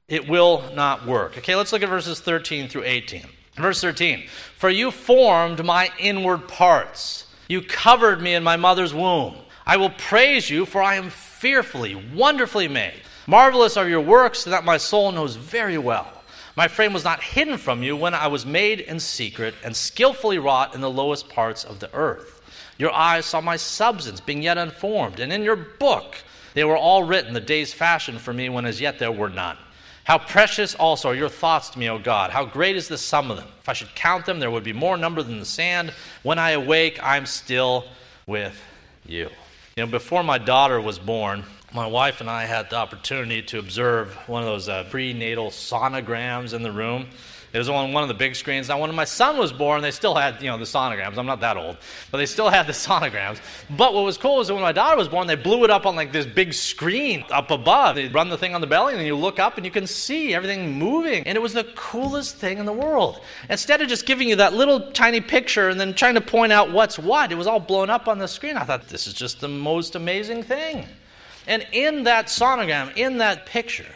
It 0.09 0.27
will 0.27 0.69
not 0.73 1.07
work. 1.07 1.37
Okay, 1.37 1.55
let's 1.55 1.71
look 1.71 1.81
at 1.81 1.87
verses 1.87 2.19
13 2.19 2.67
through 2.67 2.83
18. 2.83 3.23
Verse 3.55 3.79
13 3.79 4.27
For 4.57 4.69
you 4.69 4.91
formed 4.91 5.63
my 5.63 5.89
inward 5.97 6.49
parts, 6.49 7.27
you 7.47 7.61
covered 7.61 8.21
me 8.21 8.33
in 8.33 8.43
my 8.43 8.57
mother's 8.57 8.93
womb. 8.93 9.35
I 9.65 9.77
will 9.77 9.91
praise 9.91 10.49
you, 10.49 10.65
for 10.65 10.83
I 10.83 10.95
am 10.95 11.09
fearfully, 11.09 11.95
wonderfully 12.13 12.67
made. 12.67 13.01
Marvelous 13.31 13.77
are 13.77 13.87
your 13.87 14.01
works 14.01 14.43
that 14.43 14.65
my 14.65 14.75
soul 14.75 15.09
knows 15.13 15.37
very 15.37 15.77
well. 15.77 16.11
My 16.57 16.67
frame 16.67 16.91
was 16.91 17.05
not 17.05 17.23
hidden 17.23 17.57
from 17.57 17.81
you 17.81 17.95
when 17.95 18.13
I 18.13 18.27
was 18.27 18.45
made 18.45 18.81
in 18.81 18.99
secret 18.99 19.55
and 19.63 19.73
skillfully 19.73 20.37
wrought 20.37 20.75
in 20.75 20.81
the 20.81 20.89
lowest 20.89 21.29
parts 21.29 21.63
of 21.63 21.79
the 21.79 21.89
earth. 21.95 22.41
Your 22.77 22.91
eyes 22.91 23.25
saw 23.25 23.39
my 23.39 23.55
substance 23.55 24.19
being 24.19 24.41
yet 24.41 24.57
unformed, 24.57 25.21
and 25.21 25.31
in 25.31 25.43
your 25.43 25.55
book 25.55 26.17
they 26.55 26.65
were 26.65 26.75
all 26.75 27.05
written, 27.05 27.33
the 27.33 27.39
days 27.39 27.73
fashioned 27.73 28.19
for 28.19 28.33
me 28.33 28.49
when 28.49 28.65
as 28.65 28.81
yet 28.81 28.99
there 28.99 29.13
were 29.13 29.29
none. 29.29 29.55
How 30.03 30.17
precious 30.17 30.75
also 30.75 31.07
are 31.07 31.15
your 31.15 31.29
thoughts 31.29 31.69
to 31.69 31.79
me, 31.79 31.89
O 31.89 31.99
God. 31.99 32.31
How 32.31 32.43
great 32.43 32.75
is 32.75 32.89
the 32.89 32.97
sum 32.97 33.31
of 33.31 33.37
them. 33.37 33.47
If 33.61 33.69
I 33.69 33.73
should 33.73 33.95
count 33.95 34.25
them, 34.25 34.41
there 34.41 34.51
would 34.51 34.65
be 34.65 34.73
more 34.73 34.97
number 34.97 35.23
than 35.23 35.39
the 35.39 35.45
sand. 35.45 35.93
When 36.23 36.37
I 36.37 36.51
awake, 36.51 36.99
I'm 37.01 37.25
still 37.25 37.85
with 38.27 38.61
you. 39.05 39.29
You 39.77 39.85
know, 39.85 39.87
before 39.87 40.21
my 40.21 40.37
daughter 40.37 40.81
was 40.81 40.99
born, 40.99 41.45
my 41.73 41.87
wife 41.87 42.19
and 42.19 42.29
I 42.29 42.45
had 42.45 42.69
the 42.69 42.75
opportunity 42.75 43.41
to 43.43 43.59
observe 43.59 44.13
one 44.27 44.43
of 44.43 44.47
those 44.47 44.67
uh, 44.67 44.83
prenatal 44.89 45.49
sonograms 45.49 46.53
in 46.53 46.63
the 46.63 46.71
room. 46.71 47.07
It 47.53 47.57
was 47.57 47.67
on 47.67 47.91
one 47.91 48.01
of 48.01 48.07
the 48.07 48.15
big 48.15 48.35
screens. 48.35 48.69
Now, 48.69 48.79
when 48.79 48.93
my 48.95 49.03
son 49.03 49.37
was 49.37 49.51
born, 49.51 49.81
they 49.81 49.91
still 49.91 50.15
had, 50.15 50.41
you 50.41 50.49
know, 50.49 50.57
the 50.57 50.63
sonograms. 50.63 51.17
I'm 51.17 51.25
not 51.25 51.41
that 51.41 51.57
old, 51.57 51.77
but 52.09 52.17
they 52.17 52.25
still 52.25 52.49
had 52.49 52.65
the 52.65 52.71
sonograms. 52.73 53.41
But 53.69 53.93
what 53.93 54.03
was 54.03 54.17
cool 54.17 54.39
is 54.39 54.51
when 54.51 54.61
my 54.61 54.71
daughter 54.71 54.95
was 54.95 55.09
born, 55.09 55.27
they 55.27 55.35
blew 55.35 55.65
it 55.65 55.69
up 55.69 55.85
on 55.85 55.95
like 55.95 56.13
this 56.13 56.25
big 56.25 56.53
screen 56.53 57.25
up 57.29 57.51
above. 57.51 57.95
They 57.95 58.07
run 58.07 58.29
the 58.29 58.37
thing 58.37 58.55
on 58.55 58.61
the 58.61 58.67
belly, 58.67 58.93
and 58.93 59.05
you 59.05 59.17
look 59.17 59.37
up 59.39 59.57
and 59.57 59.65
you 59.65 59.71
can 59.71 59.85
see 59.85 60.33
everything 60.33 60.77
moving. 60.77 61.27
And 61.27 61.35
it 61.37 61.41
was 61.41 61.53
the 61.53 61.65
coolest 61.75 62.37
thing 62.37 62.57
in 62.57 62.65
the 62.65 62.73
world. 62.73 63.21
Instead 63.49 63.81
of 63.81 63.89
just 63.89 64.05
giving 64.05 64.29
you 64.29 64.37
that 64.37 64.53
little 64.53 64.91
tiny 64.91 65.19
picture 65.19 65.69
and 65.69 65.79
then 65.79 65.93
trying 65.93 66.15
to 66.15 66.21
point 66.21 66.53
out 66.53 66.71
what's 66.71 66.97
what, 66.97 67.33
it 67.33 67.35
was 67.35 67.47
all 67.47 67.59
blown 67.59 67.89
up 67.89 68.07
on 68.07 68.17
the 68.17 68.27
screen. 68.27 68.55
I 68.55 68.63
thought, 68.63 68.87
this 68.87 69.07
is 69.07 69.13
just 69.13 69.41
the 69.41 69.49
most 69.49 69.95
amazing 69.95 70.43
thing. 70.43 70.87
And 71.47 71.65
in 71.71 72.03
that 72.03 72.27
sonogram, 72.27 72.95
in 72.95 73.17
that 73.17 73.45
picture, 73.45 73.93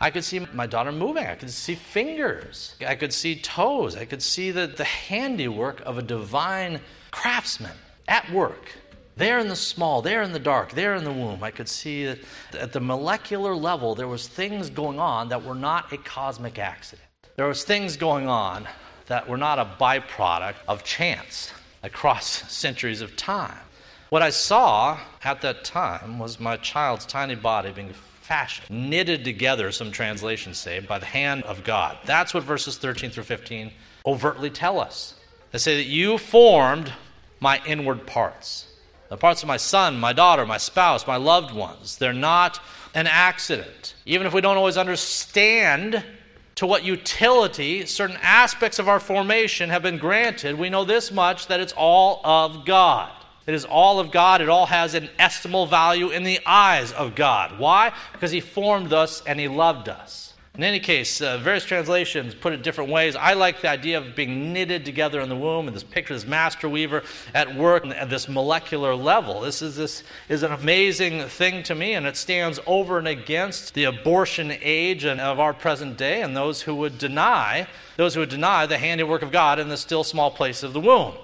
I 0.00 0.10
could 0.10 0.24
see 0.24 0.40
my 0.52 0.66
daughter 0.66 0.92
moving. 0.92 1.26
I 1.26 1.34
could 1.34 1.50
see 1.50 1.74
fingers. 1.74 2.74
I 2.86 2.94
could 2.94 3.12
see 3.12 3.36
toes. 3.36 3.96
I 3.96 4.04
could 4.04 4.22
see 4.22 4.50
the, 4.50 4.66
the 4.66 4.84
handiwork 4.84 5.80
of 5.80 5.98
a 5.98 6.02
divine 6.02 6.80
craftsman 7.10 7.76
at 8.08 8.30
work. 8.30 8.68
There 9.16 9.38
in 9.38 9.48
the 9.48 9.56
small, 9.56 10.02
there 10.02 10.22
in 10.22 10.32
the 10.32 10.40
dark, 10.40 10.72
there 10.72 10.96
in 10.96 11.04
the 11.04 11.12
womb, 11.12 11.44
I 11.44 11.52
could 11.52 11.68
see 11.68 12.04
that 12.06 12.18
at 12.52 12.72
the 12.72 12.80
molecular 12.80 13.54
level 13.54 13.94
there 13.94 14.08
was 14.08 14.26
things 14.26 14.70
going 14.70 14.98
on 14.98 15.28
that 15.28 15.44
were 15.44 15.54
not 15.54 15.92
a 15.92 15.98
cosmic 15.98 16.58
accident. 16.58 17.08
There 17.36 17.46
was 17.46 17.62
things 17.62 17.96
going 17.96 18.28
on 18.28 18.66
that 19.06 19.28
were 19.28 19.36
not 19.36 19.58
a 19.58 19.64
byproduct 19.80 20.56
of 20.66 20.82
chance 20.82 21.52
across 21.82 22.26
centuries 22.52 23.00
of 23.00 23.16
time. 23.16 23.58
What 24.14 24.22
I 24.22 24.30
saw 24.30 25.00
at 25.24 25.40
that 25.40 25.64
time 25.64 26.20
was 26.20 26.38
my 26.38 26.56
child's 26.58 27.04
tiny 27.04 27.34
body 27.34 27.72
being 27.72 27.92
fashioned, 27.92 28.70
knitted 28.70 29.24
together, 29.24 29.72
some 29.72 29.90
translations 29.90 30.56
say, 30.56 30.78
by 30.78 31.00
the 31.00 31.04
hand 31.04 31.42
of 31.42 31.64
God. 31.64 31.98
That's 32.04 32.32
what 32.32 32.44
verses 32.44 32.76
13 32.78 33.10
through 33.10 33.24
15 33.24 33.72
overtly 34.06 34.50
tell 34.50 34.78
us. 34.78 35.16
They 35.50 35.58
say 35.58 35.78
that 35.78 35.90
you 35.90 36.16
formed 36.16 36.92
my 37.40 37.60
inward 37.66 38.06
parts. 38.06 38.68
The 39.08 39.16
parts 39.16 39.42
of 39.42 39.48
my 39.48 39.56
son, 39.56 39.98
my 39.98 40.12
daughter, 40.12 40.46
my 40.46 40.58
spouse, 40.58 41.08
my 41.08 41.16
loved 41.16 41.52
ones. 41.52 41.98
They're 41.98 42.12
not 42.12 42.60
an 42.94 43.08
accident. 43.08 43.96
Even 44.06 44.28
if 44.28 44.32
we 44.32 44.40
don't 44.40 44.56
always 44.56 44.76
understand 44.76 46.04
to 46.54 46.68
what 46.68 46.84
utility 46.84 47.84
certain 47.84 48.18
aspects 48.22 48.78
of 48.78 48.88
our 48.88 49.00
formation 49.00 49.70
have 49.70 49.82
been 49.82 49.98
granted, 49.98 50.56
we 50.56 50.70
know 50.70 50.84
this 50.84 51.10
much 51.10 51.48
that 51.48 51.58
it's 51.58 51.74
all 51.76 52.20
of 52.22 52.64
God. 52.64 53.10
It 53.46 53.54
is 53.54 53.64
all 53.64 54.00
of 54.00 54.10
God. 54.10 54.40
It 54.40 54.48
all 54.48 54.66
has 54.66 54.94
an 54.94 55.10
estimable 55.18 55.66
value 55.66 56.10
in 56.10 56.24
the 56.24 56.40
eyes 56.46 56.92
of 56.92 57.14
God. 57.14 57.58
Why? 57.58 57.92
Because 58.12 58.30
He 58.30 58.40
formed 58.40 58.92
us 58.92 59.22
and 59.26 59.38
He 59.38 59.48
loved 59.48 59.88
us. 59.88 60.24
In 60.56 60.62
any 60.62 60.78
case, 60.78 61.20
uh, 61.20 61.38
various 61.38 61.64
translations 61.64 62.32
put 62.32 62.52
it 62.52 62.62
different 62.62 62.88
ways. 62.88 63.16
I 63.16 63.32
like 63.32 63.60
the 63.60 63.68
idea 63.68 63.98
of 63.98 64.14
being 64.14 64.52
knitted 64.52 64.84
together 64.84 65.20
in 65.20 65.28
the 65.28 65.34
womb, 65.34 65.66
and 65.66 65.74
this 65.74 65.82
picture, 65.82 66.14
this 66.14 66.24
master 66.24 66.68
weaver 66.68 67.02
at 67.34 67.56
work 67.56 67.84
at 67.84 68.08
this 68.08 68.28
molecular 68.28 68.94
level. 68.94 69.40
This 69.40 69.62
is 69.62 69.74
this 69.74 70.04
is 70.28 70.44
an 70.44 70.52
amazing 70.52 71.22
thing 71.22 71.64
to 71.64 71.74
me, 71.74 71.94
and 71.94 72.06
it 72.06 72.16
stands 72.16 72.60
over 72.68 72.98
and 72.98 73.08
against 73.08 73.74
the 73.74 73.82
abortion 73.82 74.52
age 74.62 75.02
and, 75.02 75.20
of 75.20 75.40
our 75.40 75.52
present 75.52 75.98
day, 75.98 76.22
and 76.22 76.36
those 76.36 76.62
who 76.62 76.76
would 76.76 76.98
deny 76.98 77.66
those 77.96 78.14
who 78.14 78.20
would 78.20 78.28
deny 78.28 78.64
the 78.64 78.78
handiwork 78.78 79.22
of 79.22 79.32
God 79.32 79.58
in 79.58 79.68
the 79.68 79.76
still 79.76 80.04
small 80.04 80.30
place 80.30 80.62
of 80.62 80.72
the 80.72 80.80
womb. 80.80 81.14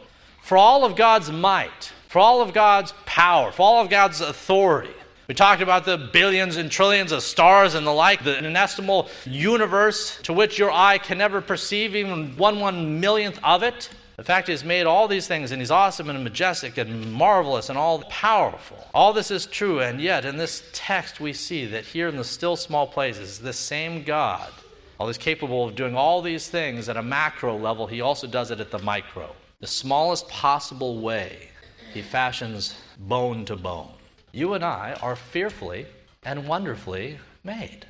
For 0.42 0.56
all 0.56 0.84
of 0.84 0.96
God's 0.96 1.30
might, 1.30 1.92
for 2.10 2.18
all 2.18 2.42
of 2.42 2.52
God's 2.52 2.92
power, 3.06 3.52
for 3.52 3.62
all 3.62 3.80
of 3.80 3.88
God's 3.88 4.20
authority. 4.20 4.90
We 5.28 5.34
talked 5.34 5.62
about 5.62 5.84
the 5.84 5.96
billions 5.96 6.56
and 6.56 6.68
trillions 6.68 7.12
of 7.12 7.22
stars 7.22 7.76
and 7.76 7.86
the 7.86 7.92
like, 7.92 8.24
the 8.24 8.36
inestimable 8.36 9.08
universe 9.24 10.18
to 10.24 10.32
which 10.32 10.58
your 10.58 10.72
eye 10.72 10.98
can 10.98 11.18
never 11.18 11.40
perceive 11.40 11.94
even 11.94 12.36
one 12.36 12.58
one 12.58 12.98
millionth 12.98 13.38
of 13.44 13.62
it. 13.62 13.90
The 14.16 14.24
fact 14.24 14.48
He's 14.48 14.64
made 14.64 14.86
all 14.86 15.06
these 15.06 15.28
things, 15.28 15.52
and 15.52 15.62
He's 15.62 15.70
awesome 15.70 16.10
and 16.10 16.24
majestic 16.24 16.78
and 16.78 17.12
marvelous 17.12 17.68
and 17.68 17.78
all 17.78 18.02
powerful. 18.02 18.84
All 18.92 19.12
this 19.12 19.30
is 19.30 19.46
true, 19.46 19.78
and 19.78 20.00
yet 20.00 20.24
in 20.24 20.36
this 20.36 20.64
text 20.72 21.20
we 21.20 21.32
see 21.32 21.64
that 21.66 21.84
here 21.84 22.08
in 22.08 22.16
the 22.16 22.24
still 22.24 22.56
small 22.56 22.88
places, 22.88 23.38
this 23.38 23.56
same 23.56 24.02
God, 24.02 24.50
while 24.96 25.08
He's 25.08 25.16
capable 25.16 25.68
of 25.68 25.76
doing 25.76 25.94
all 25.94 26.22
these 26.22 26.48
things 26.48 26.88
at 26.88 26.96
a 26.96 27.02
macro 27.02 27.56
level, 27.56 27.86
He 27.86 28.00
also 28.00 28.26
does 28.26 28.50
it 28.50 28.58
at 28.58 28.72
the 28.72 28.80
micro. 28.80 29.30
The 29.60 29.68
smallest 29.68 30.28
possible 30.28 30.98
way 30.98 31.49
he 31.90 32.02
fashions 32.02 32.80
bone 32.98 33.44
to 33.46 33.56
bone. 33.56 33.92
You 34.32 34.54
and 34.54 34.64
I 34.64 34.96
are 35.02 35.16
fearfully 35.16 35.86
and 36.22 36.46
wonderfully 36.46 37.18
made. 37.44 37.86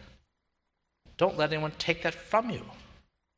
Don't 1.17 1.37
let 1.37 1.53
anyone 1.53 1.73
take 1.79 2.03
that 2.03 2.15
from 2.15 2.51
you. 2.51 2.63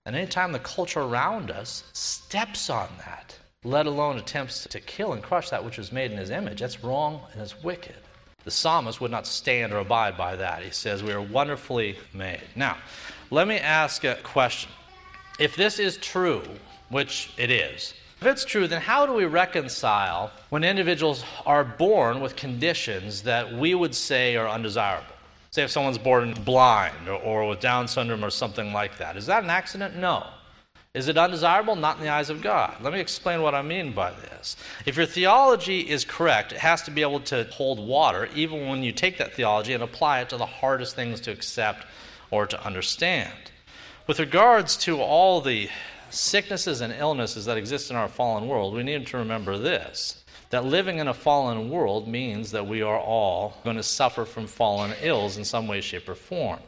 And 0.04 0.16
anytime 0.16 0.52
the 0.52 0.58
culture 0.58 1.00
around 1.00 1.50
us 1.50 1.84
steps 1.92 2.70
on 2.70 2.88
that, 2.98 3.38
let 3.64 3.86
alone 3.86 4.18
attempts 4.18 4.66
to 4.68 4.80
kill 4.80 5.12
and 5.12 5.22
crush 5.22 5.50
that 5.50 5.64
which 5.64 5.78
was 5.78 5.92
made 5.92 6.10
in 6.10 6.18
his 6.18 6.30
image, 6.30 6.60
that's 6.60 6.82
wrong 6.82 7.22
and 7.32 7.40
it's 7.40 7.62
wicked. 7.62 7.96
The 8.44 8.50
psalmist 8.50 9.00
would 9.00 9.12
not 9.12 9.26
stand 9.26 9.72
or 9.72 9.78
abide 9.78 10.16
by 10.16 10.34
that. 10.36 10.64
He 10.64 10.70
says, 10.70 11.02
We 11.02 11.12
are 11.12 11.22
wonderfully 11.22 11.96
made. 12.12 12.42
Now, 12.56 12.76
let 13.30 13.46
me 13.46 13.58
ask 13.58 14.02
a 14.02 14.16
question. 14.22 14.70
If 15.38 15.54
this 15.54 15.78
is 15.78 15.96
true, 15.96 16.42
which 16.88 17.32
it 17.38 17.50
is, 17.50 17.94
if 18.22 18.26
it's 18.26 18.44
true, 18.44 18.68
then 18.68 18.80
how 18.80 19.04
do 19.04 19.12
we 19.12 19.24
reconcile 19.24 20.30
when 20.50 20.62
individuals 20.62 21.24
are 21.44 21.64
born 21.64 22.20
with 22.20 22.36
conditions 22.36 23.22
that 23.22 23.52
we 23.52 23.74
would 23.74 23.96
say 23.96 24.36
are 24.36 24.48
undesirable? 24.48 25.16
Say 25.50 25.64
if 25.64 25.72
someone's 25.72 25.98
born 25.98 26.32
blind 26.44 27.08
or, 27.08 27.20
or, 27.20 27.48
with 27.48 27.58
Down 27.58 27.88
syndrome 27.88 28.24
or 28.24 28.30
something 28.30 28.72
like 28.72 28.96
that. 28.98 29.16
Is 29.16 29.26
that 29.26 29.42
an 29.42 29.50
accident? 29.50 29.96
No. 29.96 30.24
Is 30.94 31.08
it 31.08 31.18
undesirable? 31.18 31.74
Not 31.74 31.96
in 31.96 32.04
the 32.04 32.10
eyes 32.10 32.30
of 32.30 32.42
God. 32.42 32.76
Let 32.80 32.92
me 32.92 33.00
explain 33.00 33.42
what 33.42 33.56
I 33.56 33.62
mean 33.62 33.90
by 33.90 34.12
this. 34.12 34.56
If 34.86 34.96
your 34.96 35.06
theology 35.06 35.80
is 35.80 36.04
correct, 36.04 36.52
it 36.52 36.58
has 36.58 36.80
to 36.82 36.92
be 36.92 37.02
able 37.02 37.20
to 37.22 37.48
hold 37.50 37.84
water, 37.84 38.28
even 38.36 38.68
when 38.68 38.84
you 38.84 38.92
take 38.92 39.18
that 39.18 39.34
theology 39.34 39.72
and 39.72 39.82
apply 39.82 40.20
it 40.20 40.28
to 40.28 40.36
the 40.36 40.46
hardest 40.46 40.94
things 40.94 41.20
to 41.22 41.32
accept 41.32 41.86
or 42.30 42.46
to 42.46 42.64
understand. 42.64 43.50
With 44.06 44.20
regards 44.20 44.76
to 44.78 45.00
all 45.00 45.40
the 45.40 45.68
sicknesses 46.12 46.80
and 46.80 46.92
illnesses 46.92 47.46
that 47.46 47.56
exist 47.56 47.90
in 47.90 47.96
our 47.96 48.08
fallen 48.08 48.46
world, 48.46 48.74
we 48.74 48.82
need 48.82 49.06
to 49.08 49.16
remember 49.16 49.58
this 49.58 50.22
that 50.50 50.66
living 50.66 50.98
in 50.98 51.08
a 51.08 51.14
fallen 51.14 51.70
world 51.70 52.06
means 52.06 52.50
that 52.50 52.66
we 52.66 52.82
are 52.82 52.98
all 52.98 53.54
going 53.64 53.76
to 53.76 53.82
suffer 53.82 54.26
from 54.26 54.46
fallen 54.46 54.92
ills 55.00 55.38
in 55.38 55.44
some 55.44 55.66
way, 55.66 55.80
shape, 55.80 56.06
or 56.06 56.14
form. 56.14 56.58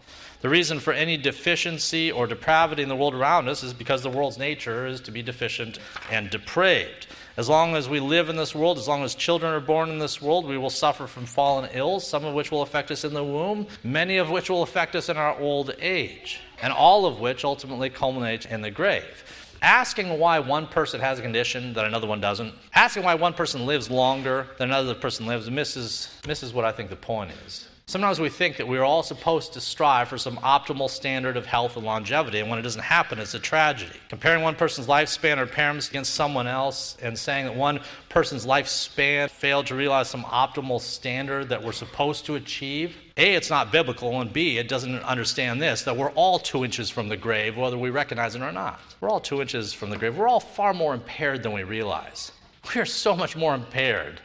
The 0.41 0.49
reason 0.49 0.81
for 0.81 0.95
any 0.95 1.19
deficiency 1.19 2.11
or 2.11 2.27
depravity 2.27 2.83
in 2.83 2.89
the 2.89 2.97
world 2.97 3.15
around 3.15 3.47
us 3.47 3.63
is 3.63 3.75
because 3.75 4.03
the 4.03 4.09
world's 4.09 4.39
nature 4.39 4.87
is 4.87 5.03
to 5.03 5.11
be 5.11 5.23
deficient 5.23 5.79
and 6.11 6.31
depraved. 6.31 7.09
As 7.37 7.49
long 7.49 7.75
as 7.75 7.89
we 7.89 7.99
live 7.99 8.29
in 8.29 8.37
this 8.37 8.55
world, 8.55 8.79
as 8.79 8.87
long 8.87 9.03
as 9.03 9.17
children 9.17 9.53
are 9.53 9.61
born 9.61 9.91
in 9.91 9.99
this 9.99 10.23
world, 10.23 10.47
we 10.47 10.57
will 10.57 10.71
suffer 10.71 11.09
from 11.09 11.27
fallen 11.27 11.69
ills, 11.73 12.07
some 12.07 12.25
of 12.25 12.33
which 12.33 12.53
will 12.53 12.63
affect 12.63 12.93
us 12.93 13.05
in 13.05 13.13
the 13.13 13.25
womb, 13.25 13.67
many 13.83 14.19
of 14.19 14.31
which 14.31 14.49
will 14.49 14.63
affect 14.63 14.95
us 14.95 15.09
in 15.09 15.17
our 15.17 15.37
old 15.41 15.75
age, 15.81 16.41
and 16.63 16.73
all 16.73 17.07
of 17.07 17.19
which 17.19 17.45
ultimately 17.45 17.91
culminate 17.91 18.47
in 18.47 18.63
the 18.63 18.71
grave. 18.71 19.25
Asking 19.63 20.17
why 20.21 20.39
one 20.39 20.69
person 20.69 21.01
has 21.01 21.19
a 21.19 21.23
condition 21.23 21.73
that 21.73 21.87
another 21.87 22.07
one 22.07 22.21
doesn't, 22.21 22.55
asking 22.73 23.03
why 23.03 23.15
one 23.17 23.33
person 23.33 23.67
lives 23.67 23.91
longer 23.91 24.47
than 24.59 24.69
another 24.69 24.95
person 24.95 25.27
lives, 25.27 25.51
misses, 25.51 26.17
misses 26.29 26.53
what 26.53 26.65
I 26.65 26.71
think 26.71 26.89
the 26.89 26.97
point 26.97 27.33
is. 27.47 27.69
Sometimes 27.87 28.19
we 28.19 28.31
think 28.31 28.57
that 28.57 28.67
we're 28.67 28.83
all 28.83 29.03
supposed 29.03 29.53
to 29.53 29.61
strive 29.61 30.09
for 30.09 30.17
some 30.17 30.39
optimal 30.39 30.89
standard 30.89 31.37
of 31.37 31.45
health 31.45 31.77
and 31.77 31.85
longevity, 31.85 32.41
and 32.41 32.49
when 32.49 32.59
it 32.59 32.63
doesn't 32.63 32.83
happen, 32.83 33.19
it's 33.19 33.35
a 33.35 33.39
tragedy. 33.39 33.97
Comparing 34.09 34.43
one 34.43 34.55
person's 34.55 34.87
lifespan 34.87 35.37
or 35.37 35.47
impairments 35.47 35.91
against 35.91 36.15
someone 36.15 36.47
else 36.47 36.97
and 37.03 37.17
saying 37.17 37.45
that 37.45 37.55
one 37.55 37.79
person's 38.09 38.47
lifespan 38.47 39.29
failed 39.29 39.67
to 39.67 39.75
realize 39.75 40.09
some 40.09 40.25
optimal 40.25 40.81
standard 40.81 41.51
that 41.51 41.63
we're 41.63 41.73
supposed 41.73 42.25
to 42.25 42.37
achieve, 42.37 42.97
A, 43.19 43.35
it's 43.35 43.51
not 43.51 43.71
biblical, 43.71 44.19
and 44.23 44.33
B, 44.33 44.57
it 44.57 44.67
doesn't 44.67 45.03
understand 45.05 45.61
this 45.61 45.83
that 45.83 45.97
we're 45.97 46.11
all 46.13 46.39
two 46.39 46.65
inches 46.65 46.89
from 46.89 47.11
the 47.11 47.19
grave, 47.19 47.57
whether 47.57 47.77
we 47.77 47.91
recognize 47.91 48.35
it 48.35 48.41
or 48.41 48.51
not. 48.51 48.81
We're 49.03 49.11
all 49.11 49.21
two 49.21 49.43
inches 49.43 49.75
from 49.75 49.91
the 49.91 49.99
grave. 49.99 50.17
We're 50.17 50.29
all 50.29 50.41
far 50.41 50.73
more 50.73 50.95
impaired 50.95 51.43
than 51.43 51.53
we 51.53 51.65
realize. 51.65 52.33
We 52.75 52.81
are 52.81 52.87
so 52.87 53.15
much 53.15 53.37
more 53.37 53.55
impaired 53.55 54.21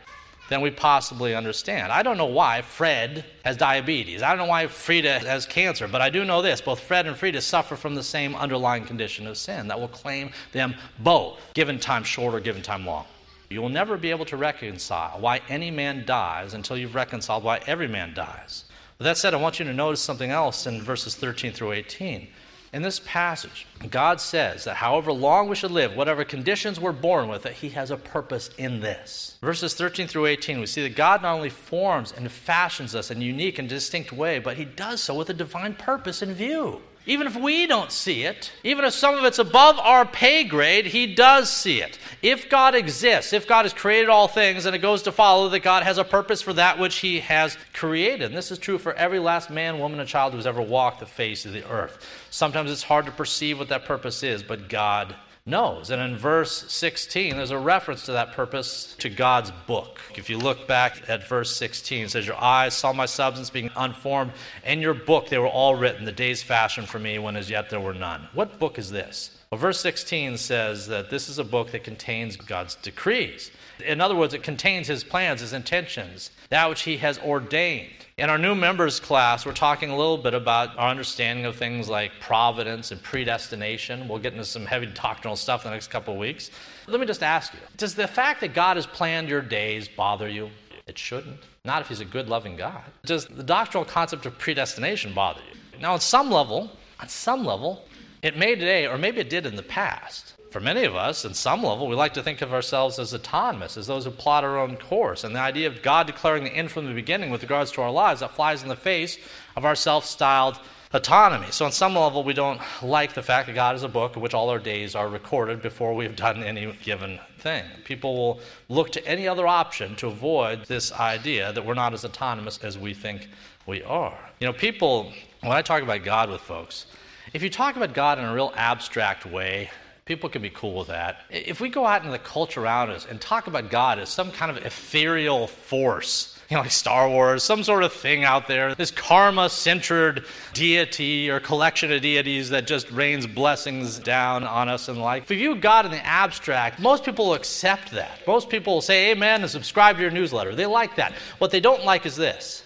than 0.50 0.62
we 0.62 0.72
possibly 0.72 1.34
understand. 1.36 1.92
I 1.92 2.04
don't 2.04 2.18
know 2.18 2.26
why 2.26 2.62
Fred 2.64 3.24
has 3.46 3.56
diabetes. 3.56 4.22
I 4.22 4.30
don't 4.30 4.40
know 4.40 4.46
why 4.46 4.68
Frida 4.68 5.20
has 5.20 5.46
cancer, 5.46 5.88
but 5.88 6.02
I 6.02 6.10
do 6.10 6.26
know 6.26 6.42
this 6.42 6.60
both 6.60 6.80
Fred 6.80 7.08
and 7.08 7.16
Frida 7.16 7.42
suffer 7.42 7.76
from 7.76 7.96
the 7.96 8.04
same 8.04 8.36
underlying 8.36 8.86
condition 8.86 9.28
of 9.28 9.38
sin 9.38 9.68
that 9.68 9.80
will 9.80 9.88
claim 9.88 10.32
them 10.52 10.76
both, 11.00 11.40
given 11.54 11.80
time 11.80 12.04
short 12.04 12.34
or 12.34 12.40
given 12.40 12.62
time 12.62 12.86
long. 12.86 13.06
You 13.50 13.62
will 13.62 13.70
never 13.70 13.98
be 13.98 14.12
able 14.12 14.26
to 14.26 14.38
reconcile 14.38 15.20
why 15.20 15.42
any 15.50 15.72
man 15.72 16.06
dies 16.06 16.54
until 16.54 16.78
you've 16.78 16.96
reconciled 16.96 17.44
why 17.44 17.62
every 17.66 17.88
man 17.88 18.14
dies. 18.14 18.66
With 18.98 19.06
that 19.06 19.18
said, 19.18 19.34
I 19.34 19.38
want 19.38 19.60
you 19.60 19.66
to 19.66 19.74
notice 19.74 20.02
something 20.02 20.30
else 20.30 20.68
in 20.68 20.82
verses 20.82 21.16
13 21.16 21.54
through 21.54 21.72
18. 21.72 22.28
In 22.72 22.84
this 22.84 23.00
passage, 23.04 23.66
God 23.90 24.22
says 24.22 24.66
that 24.66 24.76
however 24.76 25.12
long 25.12 25.50
we 25.50 25.56
should 25.56 25.72
live, 25.72 25.96
whatever 25.96 26.24
conditions 26.24 26.80
we're 26.80 26.92
born 26.92 27.28
with, 27.28 27.42
that 27.44 27.54
He 27.54 27.70
has 27.70 27.90
a 27.90 27.98
purpose 27.98 28.52
in 28.58 28.80
this. 28.80 29.38
Verses 29.42 29.74
13 29.74 30.08
through 30.08 30.28
18, 30.28 30.60
we 30.60 30.68
see 30.68 30.84
that 30.84 30.96
God 30.96 31.24
not 31.24 31.36
only 31.36 31.50
forms 31.50 32.14
and 32.16 32.32
fashions 32.32 32.94
us 32.94 33.10
in 33.10 33.22
a 33.22 33.26
unique 33.26 33.58
and 33.58 33.68
distinct 33.68 34.12
way, 34.12 34.38
but 34.38 34.58
He 34.58 34.66
does 34.66 35.02
so 35.02 35.16
with 35.16 35.30
a 35.32 35.34
divine 35.34 35.74
purpose 35.74 36.22
in 36.22 36.34
view. 36.34 36.82
Even 37.10 37.26
if 37.26 37.36
we 37.36 37.66
don't 37.66 37.92
see 37.92 38.24
it, 38.24 38.52
even 38.64 38.86
if 38.86 38.94
some 38.94 39.16
of 39.16 39.24
it's 39.24 39.40
above 39.40 39.80
our 39.80 40.06
pay 40.06 40.44
grade, 40.44 40.86
He 40.86 41.16
does 41.16 41.52
see 41.52 41.82
it. 41.82 41.98
If 42.22 42.52
God 42.52 42.76
exists, 42.76 43.34
if 43.34 43.48
God 43.48 43.66
has 43.66 43.74
created 43.74 44.10
all 44.10 44.28
things, 44.28 44.66
then 44.66 44.76
it 44.76 44.78
goes 44.78 45.02
to 45.02 45.12
follow 45.12 45.50
that 45.50 45.62
God 45.62 45.82
has 45.82 45.98
a 45.98 46.04
purpose 46.04 46.44
for 46.44 46.54
that 46.54 46.78
which 46.78 46.98
He 46.98 47.22
has 47.22 47.58
created. 47.74 48.28
And 48.28 48.38
this 48.38 48.52
is 48.52 48.60
true 48.60 48.78
for 48.78 48.94
every 48.94 49.18
last 49.18 49.50
man, 49.50 49.80
woman, 49.80 50.00
and 50.00 50.08
child 50.08 50.34
who's 50.34 50.46
ever 50.46 50.62
walked 50.62 51.00
the 51.00 51.08
face 51.08 51.48
of 51.48 51.52
the 51.52 51.68
earth. 51.68 52.08
Sometimes 52.30 52.70
it's 52.70 52.84
hard 52.84 53.08
to 53.08 53.12
perceive 53.12 53.58
what 53.58 53.70
that 53.70 53.86
purpose 53.86 54.22
is, 54.22 54.44
but 54.44 54.70
God 54.70 55.16
knows. 55.50 55.90
And 55.90 56.02
in 56.02 56.16
verse 56.16 56.72
16, 56.72 57.36
there's 57.36 57.52
a 57.52 57.58
reference 57.58 58.06
to 58.06 58.14
that 58.14 58.34
purpose 58.34 58.96
to 59.00 59.10
God's 59.10 59.52
book. 59.68 60.00
If 60.16 60.30
you 60.30 60.38
look 60.38 60.68
back 60.68 61.10
at 61.10 61.28
verse 61.28 61.56
16, 61.56 62.06
it 62.06 62.12
says, 62.12 62.28
Your 62.28 62.42
eyes 62.42 62.74
saw 62.74 62.94
my 62.94 63.06
substance 63.06 63.50
being 63.50 63.72
unformed. 63.76 64.32
In 64.66 64.82
your 64.82 64.94
book 64.94 65.30
they 65.30 65.38
were 65.38 65.48
all 65.48 65.76
written, 65.76 66.06
the 66.06 66.12
days 66.12 66.44
fashioned 66.44 66.90
for 66.90 67.00
me 67.00 67.20
when 67.20 67.36
as 67.36 67.50
yet 67.50 67.70
there 67.70 67.80
were 67.80 67.94
none. 67.94 68.28
What 68.34 68.60
book 68.60 68.78
is 68.78 68.92
this? 68.92 69.39
Well, 69.52 69.58
verse 69.58 69.80
16 69.80 70.38
says 70.38 70.86
that 70.90 71.10
this 71.10 71.28
is 71.28 71.40
a 71.40 71.44
book 71.44 71.72
that 71.72 71.84
contains 71.84 72.36
God's 72.36 72.76
decrees. 72.76 73.50
In 73.84 74.00
other 74.00 74.16
words, 74.16 74.36
it 74.36 74.44
contains 74.44 74.86
his 74.86 75.04
plans, 75.04 75.42
his 75.42 75.54
intentions, 75.54 76.30
that 76.50 76.70
which 76.70 76.84
he 76.84 76.98
has 76.98 77.18
ordained. 77.18 77.90
In 78.20 78.30
our 78.30 78.38
new 78.38 78.54
members 78.54 79.00
class, 79.00 79.48
we're 79.48 79.54
talking 79.54 79.90
a 79.90 79.98
little 79.98 80.20
bit 80.20 80.36
about 80.36 80.78
our 80.78 80.92
understanding 80.92 81.46
of 81.46 81.56
things 81.56 81.90
like 81.90 82.12
providence 82.20 82.92
and 82.92 83.02
predestination. 83.02 84.08
We'll 84.08 84.20
get 84.20 84.34
into 84.34 84.46
some 84.46 84.68
heavy 84.68 84.86
doctrinal 84.86 85.36
stuff 85.36 85.66
in 85.66 85.72
the 85.72 85.76
next 85.76 85.88
couple 85.88 86.14
of 86.14 86.20
weeks. 86.20 86.52
Let 86.86 87.00
me 87.00 87.08
just 87.08 87.24
ask 87.24 87.52
you 87.52 87.60
Does 87.76 87.96
the 87.96 88.08
fact 88.08 88.42
that 88.42 88.54
God 88.54 88.78
has 88.78 88.86
planned 88.86 89.30
your 89.30 89.42
days 89.42 89.88
bother 89.88 90.30
you? 90.30 90.52
It 90.86 91.00
shouldn't. 91.00 91.40
Not 91.66 91.82
if 91.82 91.88
He's 91.88 92.02
a 92.02 92.06
good, 92.06 92.30
loving 92.30 92.56
God. 92.56 92.84
Does 93.04 93.26
the 93.26 93.42
doctrinal 93.42 93.86
concept 93.86 94.28
of 94.28 94.38
predestination 94.38 95.16
bother 95.16 95.42
you? 95.52 95.80
Now, 95.80 95.94
on 95.94 96.02
some 96.02 96.30
level, 96.30 96.70
on 97.00 97.10
some 97.10 97.44
level, 97.44 97.86
it 98.22 98.38
may 98.38 98.56
today, 98.56 98.88
or 98.88 98.98
maybe 98.98 99.20
it 99.20 99.30
did 99.30 99.46
in 99.46 99.56
the 99.56 99.64
past. 99.64 100.34
For 100.52 100.60
many 100.60 100.84
of 100.84 100.96
us, 100.96 101.26
in 101.26 101.36
some 101.36 101.64
level, 101.64 101.88
we 101.88 101.96
like 101.96 102.16
to 102.16 102.24
think 102.24 102.42
of 102.42 102.54
ourselves 102.54 102.98
as 102.98 103.14
autonomous, 103.14 103.78
as 103.78 103.86
those 103.86 104.06
who 104.06 104.12
plot 104.12 104.44
our 104.44 104.58
own 104.58 104.78
course. 104.78 105.24
And 105.24 105.36
the 105.36 105.40
idea 105.40 105.68
of 105.68 105.84
God 105.84 106.08
declaring 106.08 106.44
the 106.44 106.50
end 106.50 106.72
from 106.72 106.86
the 106.86 106.94
beginning 106.94 107.30
with 107.30 107.44
regards 107.44 107.72
to 107.74 107.82
our 107.82 107.92
lives, 107.92 108.22
that 108.22 108.32
flies 108.32 108.64
in 108.64 108.70
the 108.70 108.76
face 108.76 109.20
of 109.56 109.64
our 109.64 109.76
self 109.76 110.06
styled 110.06 110.60
autonomy. 110.92 111.52
So, 111.52 111.66
on 111.66 111.72
some 111.72 111.96
level, 111.96 112.24
we 112.24 112.34
don't 112.34 112.60
like 112.82 113.14
the 113.14 113.22
fact 113.22 113.48
that 113.48 113.54
God 113.54 113.76
is 113.76 113.84
a 113.84 113.88
book 113.88 114.16
in 114.16 114.22
which 114.22 114.34
all 114.34 114.50
our 114.50 114.60
days 114.60 114.96
are 114.96 115.08
recorded 115.08 115.62
before 115.62 115.94
we've 115.94 116.16
done 116.16 116.44
any 116.44 116.74
given 116.84 117.20
thing. 117.38 117.64
People 117.84 118.16
will 118.16 118.42
look 118.70 118.92
to 118.94 119.08
any 119.08 119.28
other 119.28 119.48
option 119.48 119.96
to 119.98 120.08
avoid 120.08 120.66
this 120.66 120.92
idea 120.92 121.54
that 121.54 121.66
we're 121.66 121.76
not 121.76 121.94
as 121.94 122.06
autonomous 122.06 122.58
as 122.64 122.78
we 122.78 122.94
think 122.94 123.28
we 123.68 123.84
are. 123.84 124.18
You 124.40 124.48
know, 124.48 124.54
people, 124.54 125.14
when 125.42 125.52
I 125.52 125.62
talk 125.62 125.84
about 125.84 126.04
God 126.04 126.30
with 126.32 126.42
folks, 126.42 126.88
if 127.34 127.44
you 127.44 127.50
talk 127.50 127.76
about 127.76 127.94
God 127.94 128.20
in 128.20 128.26
a 128.26 128.34
real 128.34 128.54
abstract 128.56 129.26
way, 129.26 129.70
People 130.10 130.28
can 130.28 130.42
be 130.42 130.50
cool 130.50 130.80
with 130.80 130.88
that. 130.88 131.22
If 131.30 131.62
we 131.62 131.70
go 131.70 131.86
out 131.86 132.02
into 132.02 132.12
the 132.12 132.18
culture 132.18 132.64
around 132.64 132.90
us 132.90 133.06
and 133.08 133.22
talk 133.22 133.46
about 133.46 133.70
God 133.70 134.00
as 134.00 134.10
some 134.10 134.32
kind 134.32 134.50
of 134.50 134.58
ethereal 134.66 135.46
force, 135.46 136.40
you 136.50 136.58
know, 136.58 136.64
like 136.64 136.72
Star 136.72 137.08
Wars, 137.08 137.44
some 137.44 137.64
sort 137.64 137.84
of 137.84 137.94
thing 137.94 138.24
out 138.24 138.48
there, 138.48 138.74
this 138.74 138.90
karma 138.90 139.52
centered 139.52 140.26
deity 140.56 141.30
or 141.30 141.40
collection 141.40 141.92
of 141.92 142.02
deities 142.02 142.50
that 142.50 142.66
just 142.66 142.90
rains 142.90 143.28
blessings 143.28 144.00
down 144.00 144.44
on 144.46 144.68
us 144.68 144.90
and 144.90 144.98
like. 144.98 145.22
If 145.22 145.30
we 145.30 145.36
view 145.36 145.54
God 145.54 145.86
in 145.86 145.92
the 145.92 146.04
abstract, 146.04 146.80
most 146.80 147.04
people 147.04 147.28
will 147.28 147.36
accept 147.36 147.92
that. 147.92 148.26
Most 148.26 148.50
people 148.50 148.74
will 148.74 148.82
say 148.82 149.12
amen 149.12 149.44
and 149.44 149.52
subscribe 149.52 149.98
to 149.98 150.02
your 150.02 150.10
newsletter. 150.10 150.56
They 150.56 150.66
like 150.66 150.96
that. 150.96 151.14
What 151.38 151.52
they 151.52 151.60
don't 151.60 151.86
like 151.86 152.08
is 152.08 152.16
this 152.16 152.64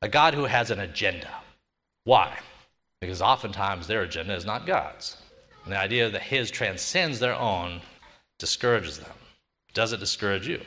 a 0.00 0.08
God 0.08 0.32
who 0.32 0.44
has 0.44 0.70
an 0.70 0.80
agenda. 0.80 1.28
Why? 2.04 2.38
Because 3.00 3.20
oftentimes 3.22 3.86
their 3.86 4.02
agenda 4.02 4.34
is 4.34 4.44
not 4.44 4.66
God's. 4.66 5.16
And 5.64 5.72
the 5.72 5.78
idea 5.78 6.08
that 6.10 6.22
his 6.22 6.50
transcends 6.50 7.18
their 7.18 7.34
own 7.34 7.80
discourages 8.38 8.98
them. 8.98 9.12
Does 9.74 9.92
it 9.92 10.00
discourage 10.00 10.48
you? 10.48 10.60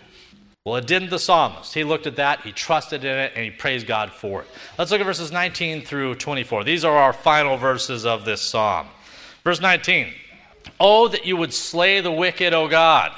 Well, 0.66 0.76
it 0.76 0.88
didn't 0.88 1.10
the 1.10 1.20
psalmist. 1.20 1.74
He 1.74 1.84
looked 1.84 2.06
at 2.06 2.18
that, 2.18 2.42
he 2.42 2.52
trusted 2.52 3.04
in 3.04 3.18
it, 3.18 3.32
and 3.36 3.44
he 3.44 3.50
praised 3.50 3.88
God 3.88 4.12
for 4.12 4.42
it. 4.42 4.48
Let's 4.78 4.92
look 4.92 5.02
at 5.02 5.06
verses 5.06 5.32
19 5.32 5.84
through 5.84 6.16
24. 6.16 6.64
These 6.64 6.86
are 6.86 6.96
our 6.96 7.14
final 7.14 7.58
verses 7.58 8.06
of 8.06 8.26
this 8.26 8.42
psalm. 8.42 8.88
Verse 9.44 9.62
19 9.62 10.14
Oh, 10.80 11.08
that 11.08 11.26
you 11.26 11.38
would 11.38 11.54
slay 11.54 12.02
the 12.02 12.12
wicked, 12.12 12.54
O 12.54 12.68
God. 12.68 13.12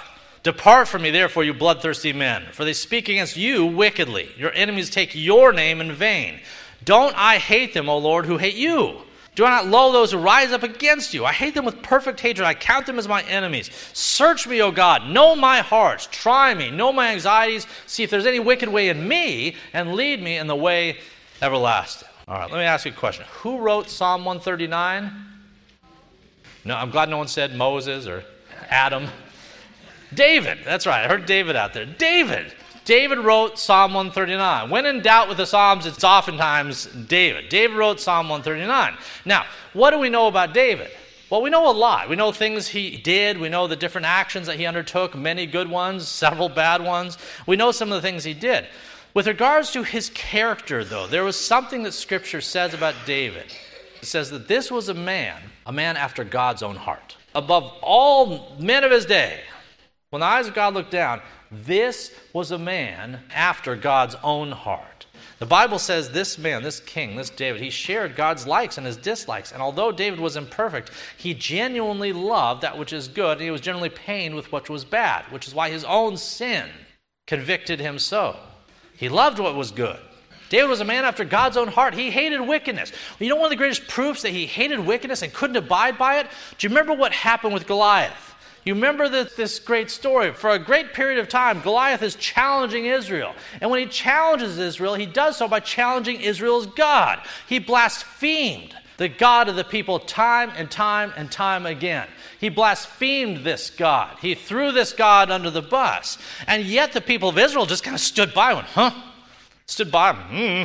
Depart 0.43 0.87
from 0.87 1.01
me, 1.01 1.11
therefore, 1.11 1.43
you 1.43 1.53
bloodthirsty 1.53 2.13
men, 2.13 2.45
for 2.51 2.63
they 2.63 2.73
speak 2.73 3.09
against 3.09 3.37
you 3.37 3.65
wickedly. 3.65 4.29
Your 4.37 4.53
enemies 4.53 4.89
take 4.89 5.13
your 5.13 5.51
name 5.51 5.81
in 5.81 5.91
vain. 5.91 6.39
Don't 6.83 7.15
I 7.15 7.37
hate 7.37 7.73
them, 7.73 7.89
O 7.89 7.97
Lord, 7.97 8.25
who 8.25 8.37
hate 8.37 8.55
you? 8.55 9.01
Do 9.33 9.45
I 9.45 9.49
not 9.49 9.67
loathe 9.67 9.93
those 9.93 10.11
who 10.11 10.17
rise 10.17 10.51
up 10.51 10.63
against 10.63 11.13
you? 11.13 11.25
I 11.25 11.31
hate 11.31 11.53
them 11.53 11.63
with 11.63 11.81
perfect 11.81 12.19
hatred. 12.19 12.45
I 12.45 12.53
count 12.53 12.85
them 12.85 12.99
as 12.99 13.07
my 13.07 13.21
enemies. 13.23 13.69
Search 13.93 14.45
me, 14.45 14.61
O 14.61 14.71
God. 14.71 15.07
Know 15.07 15.35
my 15.35 15.59
heart. 15.59 16.09
Try 16.11 16.53
me. 16.53 16.69
Know 16.69 16.91
my 16.91 17.09
anxieties. 17.09 17.65
See 17.85 18.03
if 18.03 18.09
there's 18.09 18.25
any 18.25 18.39
wicked 18.39 18.67
way 18.67 18.89
in 18.89 19.07
me, 19.07 19.55
and 19.73 19.93
lead 19.93 20.21
me 20.21 20.37
in 20.37 20.47
the 20.47 20.55
way 20.55 20.97
everlasting. 21.41 22.09
All 22.27 22.37
right, 22.37 22.51
let 22.51 22.57
me 22.57 22.65
ask 22.65 22.85
you 22.85 22.91
a 22.91 22.95
question. 22.95 23.25
Who 23.39 23.59
wrote 23.59 23.89
Psalm 23.89 24.25
139? 24.25 25.11
No, 26.65 26.75
I'm 26.75 26.91
glad 26.91 27.09
no 27.09 27.17
one 27.17 27.27
said 27.27 27.55
Moses 27.55 28.07
or 28.07 28.23
Adam. 28.69 29.07
David. 30.13 30.59
That's 30.65 30.85
right. 30.85 31.05
I 31.05 31.07
heard 31.07 31.25
David 31.25 31.55
out 31.55 31.73
there. 31.73 31.85
David. 31.85 32.53
David 32.85 33.19
wrote 33.19 33.59
Psalm 33.59 33.93
139. 33.93 34.69
When 34.69 34.85
in 34.85 35.01
doubt 35.01 35.27
with 35.27 35.37
the 35.37 35.45
Psalms, 35.45 35.85
it's 35.85 36.03
oftentimes 36.03 36.85
David. 36.85 37.49
David 37.49 37.77
wrote 37.77 37.99
Psalm 37.99 38.29
139. 38.29 38.97
Now, 39.25 39.45
what 39.73 39.91
do 39.91 39.99
we 39.99 40.09
know 40.09 40.27
about 40.27 40.53
David? 40.53 40.89
Well, 41.29 41.41
we 41.41 41.49
know 41.49 41.69
a 41.69 41.71
lot. 41.71 42.09
We 42.09 42.17
know 42.17 42.31
things 42.31 42.67
he 42.67 42.97
did. 42.97 43.39
We 43.39 43.47
know 43.47 43.65
the 43.65 43.75
different 43.75 44.07
actions 44.07 44.47
that 44.47 44.57
he 44.57 44.65
undertook, 44.65 45.15
many 45.15 45.45
good 45.45 45.69
ones, 45.69 46.07
several 46.07 46.49
bad 46.49 46.83
ones. 46.83 47.17
We 47.47 47.55
know 47.55 47.71
some 47.71 47.91
of 47.91 48.01
the 48.01 48.05
things 48.05 48.23
he 48.23 48.33
did. 48.33 48.67
With 49.13 49.27
regards 49.27 49.71
to 49.71 49.83
his 49.83 50.09
character, 50.09 50.83
though, 50.83 51.07
there 51.07 51.23
was 51.23 51.37
something 51.37 51.83
that 51.83 51.93
Scripture 51.93 52.41
says 52.41 52.73
about 52.73 52.95
David. 53.05 53.53
It 54.01 54.05
says 54.05 54.29
that 54.31 54.47
this 54.47 54.71
was 54.71 54.89
a 54.89 54.93
man, 54.93 55.41
a 55.65 55.71
man 55.71 55.95
after 55.95 56.23
God's 56.23 56.63
own 56.63 56.75
heart. 56.75 57.15
Above 57.35 57.71
all 57.81 58.55
men 58.59 58.83
of 58.83 58.91
his 58.91 59.05
day, 59.05 59.39
when 60.09 60.19
the 60.19 60.25
eyes 60.25 60.47
of 60.47 60.53
God 60.53 60.73
looked 60.73 60.91
down, 60.91 61.21
this 61.51 62.11
was 62.33 62.51
a 62.51 62.57
man 62.57 63.19
after 63.33 63.75
God's 63.75 64.15
own 64.23 64.51
heart. 64.51 65.05
The 65.39 65.45
Bible 65.45 65.79
says 65.79 66.11
this 66.11 66.37
man, 66.37 66.61
this 66.61 66.79
king, 66.79 67.15
this 67.15 67.31
David, 67.31 67.61
he 67.61 67.71
shared 67.71 68.15
God's 68.15 68.45
likes 68.45 68.77
and 68.77 68.85
his 68.85 68.95
dislikes. 68.95 69.51
And 69.51 69.61
although 69.61 69.91
David 69.91 70.19
was 70.19 70.37
imperfect, 70.37 70.91
he 71.17 71.33
genuinely 71.33 72.13
loved 72.13 72.61
that 72.61 72.77
which 72.77 72.93
is 72.93 73.07
good, 73.07 73.33
and 73.33 73.41
he 73.41 73.51
was 73.51 73.59
generally 73.59 73.89
pained 73.89 74.35
with 74.35 74.51
what 74.51 74.69
was 74.69 74.85
bad, 74.85 75.25
which 75.31 75.47
is 75.47 75.55
why 75.55 75.71
his 75.71 75.83
own 75.83 76.15
sin 76.15 76.69
convicted 77.25 77.79
him 77.79 77.97
so. 77.97 78.37
He 78.95 79.09
loved 79.09 79.39
what 79.39 79.55
was 79.55 79.71
good. 79.71 79.99
David 80.49 80.69
was 80.69 80.81
a 80.81 80.85
man 80.85 81.05
after 81.05 81.25
God's 81.25 81.57
own 81.57 81.69
heart. 81.69 81.95
He 81.95 82.11
hated 82.11 82.41
wickedness. 82.41 82.91
You 83.19 83.29
know 83.29 83.37
one 83.37 83.45
of 83.45 83.51
the 83.51 83.55
greatest 83.55 83.87
proofs 83.87 84.21
that 84.21 84.31
he 84.31 84.45
hated 84.45 84.79
wickedness 84.79 85.21
and 85.21 85.33
couldn't 85.33 85.55
abide 85.55 85.97
by 85.97 86.19
it? 86.19 86.27
Do 86.57 86.67
you 86.67 86.69
remember 86.69 86.93
what 86.93 87.13
happened 87.13 87.53
with 87.53 87.67
Goliath? 87.67 88.30
You 88.63 88.75
remember 88.75 89.09
this, 89.09 89.35
this 89.35 89.59
great 89.59 89.89
story. 89.89 90.33
For 90.33 90.51
a 90.51 90.59
great 90.59 90.93
period 90.93 91.19
of 91.19 91.27
time, 91.27 91.61
Goliath 91.61 92.03
is 92.03 92.15
challenging 92.15 92.85
Israel. 92.85 93.33
And 93.59 93.71
when 93.71 93.79
he 93.79 93.87
challenges 93.87 94.59
Israel, 94.59 94.93
he 94.93 95.07
does 95.07 95.37
so 95.37 95.47
by 95.47 95.61
challenging 95.61 96.21
Israel's 96.21 96.67
God. 96.67 97.19
He 97.47 97.57
blasphemed 97.57 98.75
the 98.97 99.09
God 99.09 99.49
of 99.49 99.55
the 99.55 99.63
people 99.63 99.97
time 99.97 100.51
and 100.55 100.69
time 100.69 101.11
and 101.17 101.31
time 101.31 101.65
again. 101.65 102.07
He 102.39 102.49
blasphemed 102.49 103.43
this 103.43 103.71
God. 103.71 104.17
He 104.21 104.35
threw 104.35 104.71
this 104.71 104.93
God 104.93 105.31
under 105.31 105.49
the 105.49 105.63
bus. 105.63 106.19
And 106.45 106.63
yet 106.63 106.93
the 106.93 107.01
people 107.01 107.29
of 107.29 107.39
Israel 107.39 107.65
just 107.65 107.83
kind 107.83 107.95
of 107.95 108.01
stood 108.01 108.31
by 108.31 108.49
and 108.49 108.57
went, 108.57 108.67
huh? 108.67 108.91
Stood 109.65 109.91
by, 109.91 110.13
hmm, 110.13 110.63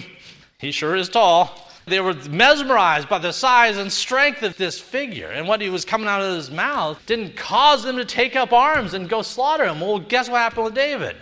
he 0.59 0.70
sure 0.70 0.96
is 0.96 1.09
tall. 1.09 1.65
They 1.87 2.01
were 2.01 2.14
mesmerized 2.14 3.09
by 3.09 3.18
the 3.18 3.33
size 3.33 3.77
and 3.77 3.92
strength 3.92 4.42
of 4.42 4.57
this 4.57 4.81
figure. 4.81 5.29
And 5.29 5.46
what 5.46 5.61
he 5.61 5.70
was 5.70 5.85
coming 5.85 6.09
out 6.09 6.20
of 6.20 6.35
his 6.35 6.51
mouth 6.51 7.01
didn't 7.07 7.37
cause 7.37 7.85
them 7.85 7.96
to 7.96 8.05
take 8.05 8.35
up 8.35 8.53
arms 8.53 8.92
and 8.92 9.09
go 9.09 9.22
slaughter 9.22 9.66
him. 9.66 9.81
Well, 9.81 10.01
guess 10.01 10.29
what 10.29 10.38
happened 10.38 10.64
with 10.64 10.75
David? 10.75 11.16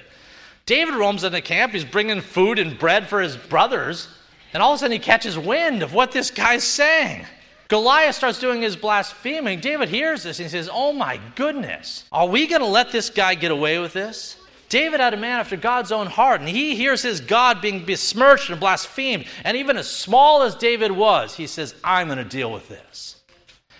David 0.64 0.94
roams 0.94 1.22
into 1.22 1.42
camp. 1.42 1.72
He's 1.72 1.84
bringing 1.84 2.22
food 2.22 2.58
and 2.58 2.78
bread 2.78 3.08
for 3.08 3.20
his 3.20 3.36
brothers. 3.36 4.08
And 4.54 4.62
all 4.62 4.72
of 4.72 4.76
a 4.76 4.78
sudden, 4.78 4.92
he 4.92 4.98
catches 4.98 5.38
wind 5.38 5.82
of 5.82 5.92
what 5.92 6.12
this 6.12 6.30
guy's 6.30 6.64
saying. 6.64 7.26
Goliath 7.68 8.14
starts 8.14 8.38
doing 8.38 8.62
his 8.62 8.76
blaspheming. 8.76 9.60
David 9.60 9.90
hears 9.90 10.22
this 10.22 10.38
and 10.38 10.46
he 10.46 10.50
says, 10.50 10.70
Oh 10.72 10.94
my 10.94 11.20
goodness, 11.34 12.04
are 12.10 12.26
we 12.26 12.46
going 12.46 12.62
to 12.62 12.66
let 12.66 12.90
this 12.90 13.10
guy 13.10 13.34
get 13.34 13.50
away 13.50 13.78
with 13.78 13.92
this? 13.92 14.36
David 14.68 15.00
had 15.00 15.14
a 15.14 15.18
man 15.18 15.40
after 15.40 15.56
God's 15.56 15.92
own 15.92 16.06
heart, 16.06 16.40
and 16.40 16.48
he 16.48 16.74
hears 16.74 17.02
his 17.02 17.20
God 17.20 17.60
being 17.60 17.84
besmirched 17.84 18.50
and 18.50 18.58
blasphemed. 18.58 19.26
And 19.44 19.56
even 19.56 19.76
as 19.76 19.90
small 19.90 20.42
as 20.42 20.54
David 20.54 20.92
was, 20.92 21.36
he 21.36 21.46
says, 21.46 21.74
I'm 21.84 22.08
going 22.08 22.18
to 22.18 22.24
deal 22.24 22.52
with 22.52 22.68
this. 22.68 23.16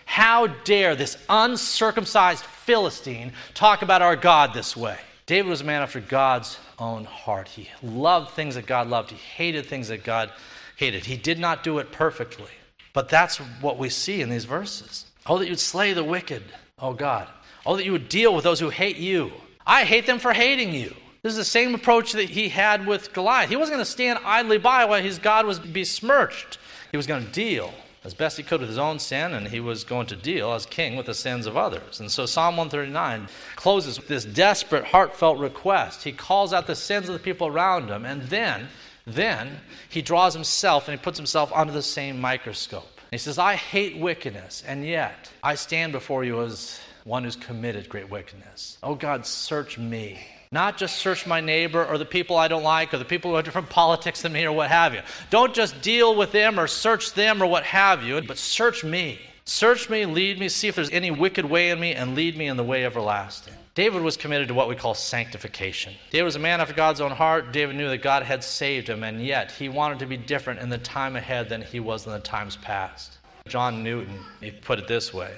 How 0.05 0.47
dare 0.47 0.94
this 0.94 1.16
uncircumcised 1.29 2.44
Philistine 2.44 3.33
talk 3.55 3.83
about 3.83 4.03
our 4.03 4.16
God 4.16 4.55
this 4.55 4.77
way? 4.77 4.99
David 5.27 5.49
was 5.49 5.62
a 5.62 5.64
man 5.64 5.83
after 5.83 6.01
God's 6.01 6.59
own 6.79 7.05
heart. 7.05 7.49
He 7.49 7.70
loved 7.83 8.31
things 8.33 8.55
that 8.57 8.66
God 8.66 8.88
loved, 8.88 9.11
he 9.11 9.16
hated 9.16 9.66
things 9.66 9.88
that 9.88 10.05
God 10.05 10.31
hated. 10.77 11.07
He 11.07 11.16
did 11.16 11.38
not 11.38 11.64
do 11.64 11.79
it 11.79 11.92
perfectly. 11.92 12.51
But 12.92 13.09
that's 13.09 13.38
what 13.61 13.79
we 13.79 13.88
see 13.88 14.20
in 14.20 14.29
these 14.29 14.44
verses. 14.44 15.07
Oh, 15.27 15.38
that 15.38 15.49
you'd 15.49 15.59
slay 15.59 15.92
the 15.92 16.05
wicked, 16.05 16.42
oh 16.79 16.92
God. 16.92 17.29
Oh, 17.66 17.77
that 17.77 17.85
you 17.85 17.92
would 17.92 18.09
deal 18.09 18.35
with 18.35 18.44
those 18.44 18.61
who 18.61 18.70
hate 18.70 18.97
you. 18.97 19.33
I 19.66 19.85
hate 19.85 20.07
them 20.07 20.18
for 20.18 20.33
hating 20.33 20.74
you. 20.74 20.94
This 21.22 21.33
is 21.33 21.38
the 21.38 21.44
same 21.44 21.74
approach 21.74 22.12
that 22.12 22.29
he 22.29 22.50
had 22.50 22.87
with 22.87 23.14
Goliath. 23.14 23.48
He 23.48 23.57
wasn't 23.57 23.77
going 23.77 23.85
to 23.85 23.90
stand 23.90 24.18
idly 24.24 24.59
by 24.59 24.85
while 24.85 25.03
his 25.03 25.18
God 25.18 25.46
was 25.46 25.59
besmirched. 25.59 26.59
He 26.90 26.98
was 26.98 27.07
going 27.07 27.24
to 27.24 27.33
deal 27.33 27.72
as 28.05 28.12
best 28.12 28.37
he 28.37 28.42
could 28.42 28.61
with 28.61 28.68
his 28.68 28.79
own 28.79 28.98
sin, 28.98 29.33
and 29.33 29.48
he 29.48 29.61
was 29.61 29.83
going 29.83 30.07
to 30.07 30.16
deal 30.16 30.53
as 30.53 30.66
king 30.66 30.94
with 30.94 31.07
the 31.07 31.14
sins 31.14 31.46
of 31.46 31.57
others. 31.57 32.00
And 32.00 32.11
so 32.11 32.27
Psalm 32.27 32.59
139 32.59 33.29
closes 33.57 33.98
with 33.98 34.09
this 34.09 34.27
desperate, 34.27 34.85
heartfelt 34.85 35.38
request. 35.38 36.05
He 36.05 36.12
calls 36.12 36.53
out 36.53 36.66
the 36.66 36.77
sins 36.77 37.09
of 37.09 37.14
the 37.14 37.18
people 37.18 37.46
around 37.46 37.88
him, 37.88 38.05
and 38.05 38.22
then, 38.24 38.68
then 39.07 39.61
he 39.88 40.03
draws 40.03 40.35
himself 40.35 40.87
and 40.87 40.98
he 40.98 41.03
puts 41.03 41.18
himself 41.18 41.50
under 41.55 41.72
the 41.72 41.83
same 41.83 42.20
microscope. 42.20 43.00
He 43.11 43.16
says, 43.16 43.38
I 43.38 43.55
hate 43.55 43.96
wickedness, 43.96 44.62
and 44.66 44.87
yet 44.87 45.31
I 45.42 45.55
stand 45.55 45.92
before 45.92 46.24
you 46.24 46.42
as 46.42 46.79
one 47.04 47.24
who's 47.24 47.36
committed 47.36 47.88
great 47.88 48.10
wickedness. 48.10 48.78
Oh 48.82 48.94
God, 48.94 49.26
search 49.26 49.78
me. 49.78 50.18
Not 50.50 50.78
just 50.78 50.96
search 50.96 51.26
my 51.26 51.40
neighbor 51.40 51.84
or 51.84 51.98
the 51.98 52.04
people 52.04 52.36
I 52.36 52.48
don't 52.48 52.62
like 52.62 52.94
or 52.94 52.98
the 52.98 53.04
people 53.04 53.30
who 53.30 53.36
have 53.36 53.44
different 53.44 53.70
politics 53.70 54.22
than 54.22 54.32
me 54.32 54.44
or 54.44 54.52
what 54.52 54.70
have 54.70 54.94
you. 54.94 55.00
Don't 55.30 55.54
just 55.54 55.82
deal 55.82 56.14
with 56.14 56.32
them 56.32 56.58
or 56.58 56.66
search 56.66 57.12
them 57.12 57.42
or 57.42 57.46
what 57.46 57.64
have 57.64 58.02
you, 58.02 58.20
but 58.22 58.38
search 58.38 58.84
me. 58.84 59.18
Search 59.46 59.90
me, 59.90 60.06
lead 60.06 60.38
me, 60.38 60.48
see 60.48 60.68
if 60.68 60.74
there's 60.74 60.90
any 60.90 61.10
wicked 61.10 61.44
way 61.44 61.68
in 61.68 61.78
me, 61.78 61.92
and 61.92 62.14
lead 62.14 62.38
me 62.38 62.46
in 62.46 62.56
the 62.56 62.64
way 62.64 62.86
everlasting. 62.86 63.52
David 63.74 64.00
was 64.00 64.16
committed 64.16 64.48
to 64.48 64.54
what 64.54 64.68
we 64.68 64.74
call 64.76 64.94
sanctification. 64.94 65.92
David 66.10 66.24
was 66.24 66.36
a 66.36 66.38
man 66.38 66.62
after 66.62 66.72
God's 66.72 67.02
own 67.02 67.10
heart. 67.10 67.52
David 67.52 67.76
knew 67.76 67.88
that 67.88 67.98
God 67.98 68.22
had 68.22 68.42
saved 68.42 68.88
him, 68.88 69.02
and 69.02 69.20
yet 69.20 69.50
he 69.50 69.68
wanted 69.68 69.98
to 69.98 70.06
be 70.06 70.16
different 70.16 70.60
in 70.60 70.70
the 70.70 70.78
time 70.78 71.16
ahead 71.16 71.50
than 71.50 71.60
he 71.60 71.78
was 71.78 72.06
in 72.06 72.12
the 72.12 72.20
times 72.20 72.56
past. 72.56 73.18
John 73.46 73.82
Newton, 73.82 74.18
he 74.40 74.50
put 74.50 74.78
it 74.78 74.88
this 74.88 75.12
way 75.12 75.32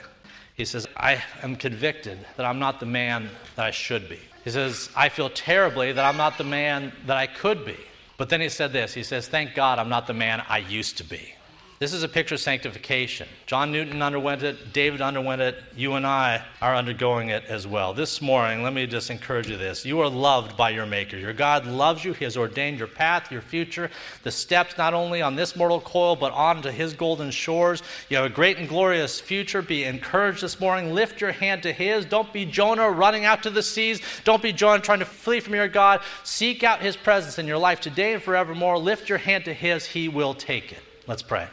He 0.57 0.65
says, 0.65 0.87
I 0.97 1.23
am 1.43 1.57
convicted 1.57 2.19
that 2.37 2.47
I'm 2.47 2.59
not 2.59 2.81
the 2.81 2.87
man 2.87 3.29
that 3.57 3.67
I 3.67 3.71
should 3.71 4.09
be. 4.09 4.19
He 4.43 4.51
says, 4.51 4.89
I 4.97 5.11
feel 5.11 5.29
terribly 5.29 5.93
that 5.93 6.05
I'm 6.05 6.17
not 6.17 6.39
the 6.39 6.45
man 6.45 6.93
that 7.07 7.17
I 7.17 7.27
could 7.27 7.65
be. 7.65 7.77
But 8.17 8.31
then 8.31 8.41
he 8.41 8.49
said 8.49 8.73
this 8.73 8.95
He 8.95 9.03
says, 9.03 9.29
Thank 9.29 9.55
God 9.55 9.79
I'm 9.79 9.91
not 9.91 10.07
the 10.07 10.15
man 10.15 10.43
I 10.49 10.59
used 10.59 10.97
to 10.99 11.05
be. 11.05 11.36
This 11.79 11.93
is 11.93 12.03
a 12.03 12.09
picture 12.09 12.37
of 12.37 12.41
sanctification. 12.41 13.29
John 13.45 13.71
Newton 13.71 14.01
underwent 14.01 14.43
it, 14.43 14.73
David 14.73 15.03
underwent 15.03 15.43
it, 15.43 15.63
you 15.77 15.93
and 15.93 16.07
I 16.07 16.43
are 16.63 16.75
undergoing 16.75 17.29
it 17.29 17.45
as 17.51 17.67
well. 17.67 17.93
This 17.93 18.23
morning, 18.23 18.63
let 18.63 18.73
me 18.73 18.87
just 18.87 19.11
encourage 19.11 19.51
you 19.51 19.59
this. 19.59 19.85
You 19.85 20.01
are 20.01 20.09
loved 20.09 20.57
by 20.57 20.71
your 20.71 20.87
Maker. 20.87 21.19
Your 21.19 21.35
God 21.35 21.67
loves 21.67 22.03
you. 22.03 22.15
He 22.15 22.25
has 22.25 22.35
ordained 22.35 22.79
your 22.79 22.89
path, 22.89 23.31
your 23.31 23.43
future, 23.43 23.91
the 24.23 24.31
steps 24.31 24.79
not 24.79 24.95
only 24.95 25.21
on 25.21 25.37
this 25.37 25.55
mortal 25.55 25.83
coil, 25.83 26.17
but 26.17 26.33
on 26.33 26.63
to 26.63 26.73
His 26.73 26.95
golden 26.95 27.31
shores. 27.31 27.83
You 28.09 28.17
have 28.17 28.25
a 28.25 28.31
great 28.31 28.57
and 28.57 28.71
glorious 28.71 29.21
future. 29.21 29.61
Be 29.61 29.85
encouraged 29.85 30.41
this 30.43 30.59
morning. 30.59 30.95
Lift 30.95 31.21
your 31.21 31.33
hand 31.33 31.63
to 31.65 31.75
His. 31.75 32.07
Don't 32.07 32.33
be 32.33 32.47
Jonah 32.47 32.91
running 32.91 33.27
out 33.27 33.43
to 33.43 33.51
the 33.51 33.63
seas. 33.63 34.01
Don't 34.25 34.43
be 34.43 34.55
Jonah 34.55 34.83
trying 34.83 35.01
to 35.01 35.05
flee 35.05 35.41
from 35.41 35.55
your 35.55 35.69
God. 35.69 36.01
Seek 36.25 36.65
out 36.65 36.81
His 36.81 36.97
presence 36.97 37.39
in 37.39 37.47
your 37.47 37.59
life 37.59 37.83
today 37.83 38.15
and 38.15 38.23
forevermore. 38.23 38.79
Lift 38.79 39.11
your 39.11 39.19
hand 39.19 39.45
to 39.45 39.53
His. 39.53 39.85
He 39.85 40.09
will 40.09 40.33
take 40.33 40.73
it. 40.73 40.81
Let's 41.07 41.21
pray. 41.21 41.49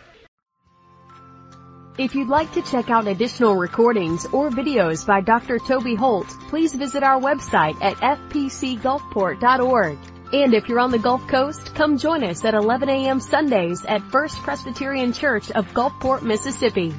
If 1.96 2.16
you'd 2.16 2.28
like 2.28 2.52
to 2.54 2.64
check 2.64 2.90
out 2.90 3.08
additional 3.08 3.56
recordings 3.56 4.26
or 4.32 4.50
videos 4.50 5.06
by 5.06 5.22
Dr. 5.22 5.60
Toby 5.60 5.94
Holt, 5.94 6.26
please 6.50 6.74
visit 6.74 7.04
our 7.04 7.22
website 7.22 7.80
at 7.84 7.98
fpcgulfport.org. 7.98 10.00
And 10.34 10.56
if 10.56 10.68
you're 10.68 10.80
on 10.80 10.90
the 10.90 10.98
Gulf 10.98 11.28
Coast, 11.28 11.76
come 11.76 12.00
join 12.00 12.24
us 12.24 12.44
at 12.46 12.56
11 12.56 12.90
a.m. 12.90 13.20
Sundays 13.20 13.86
at 13.86 14.02
First 14.02 14.40
Presbyterian 14.40 15.14
Church 15.14 15.52
of 15.52 15.72
Gulfport, 15.76 16.24
Mississippi. 16.24 16.96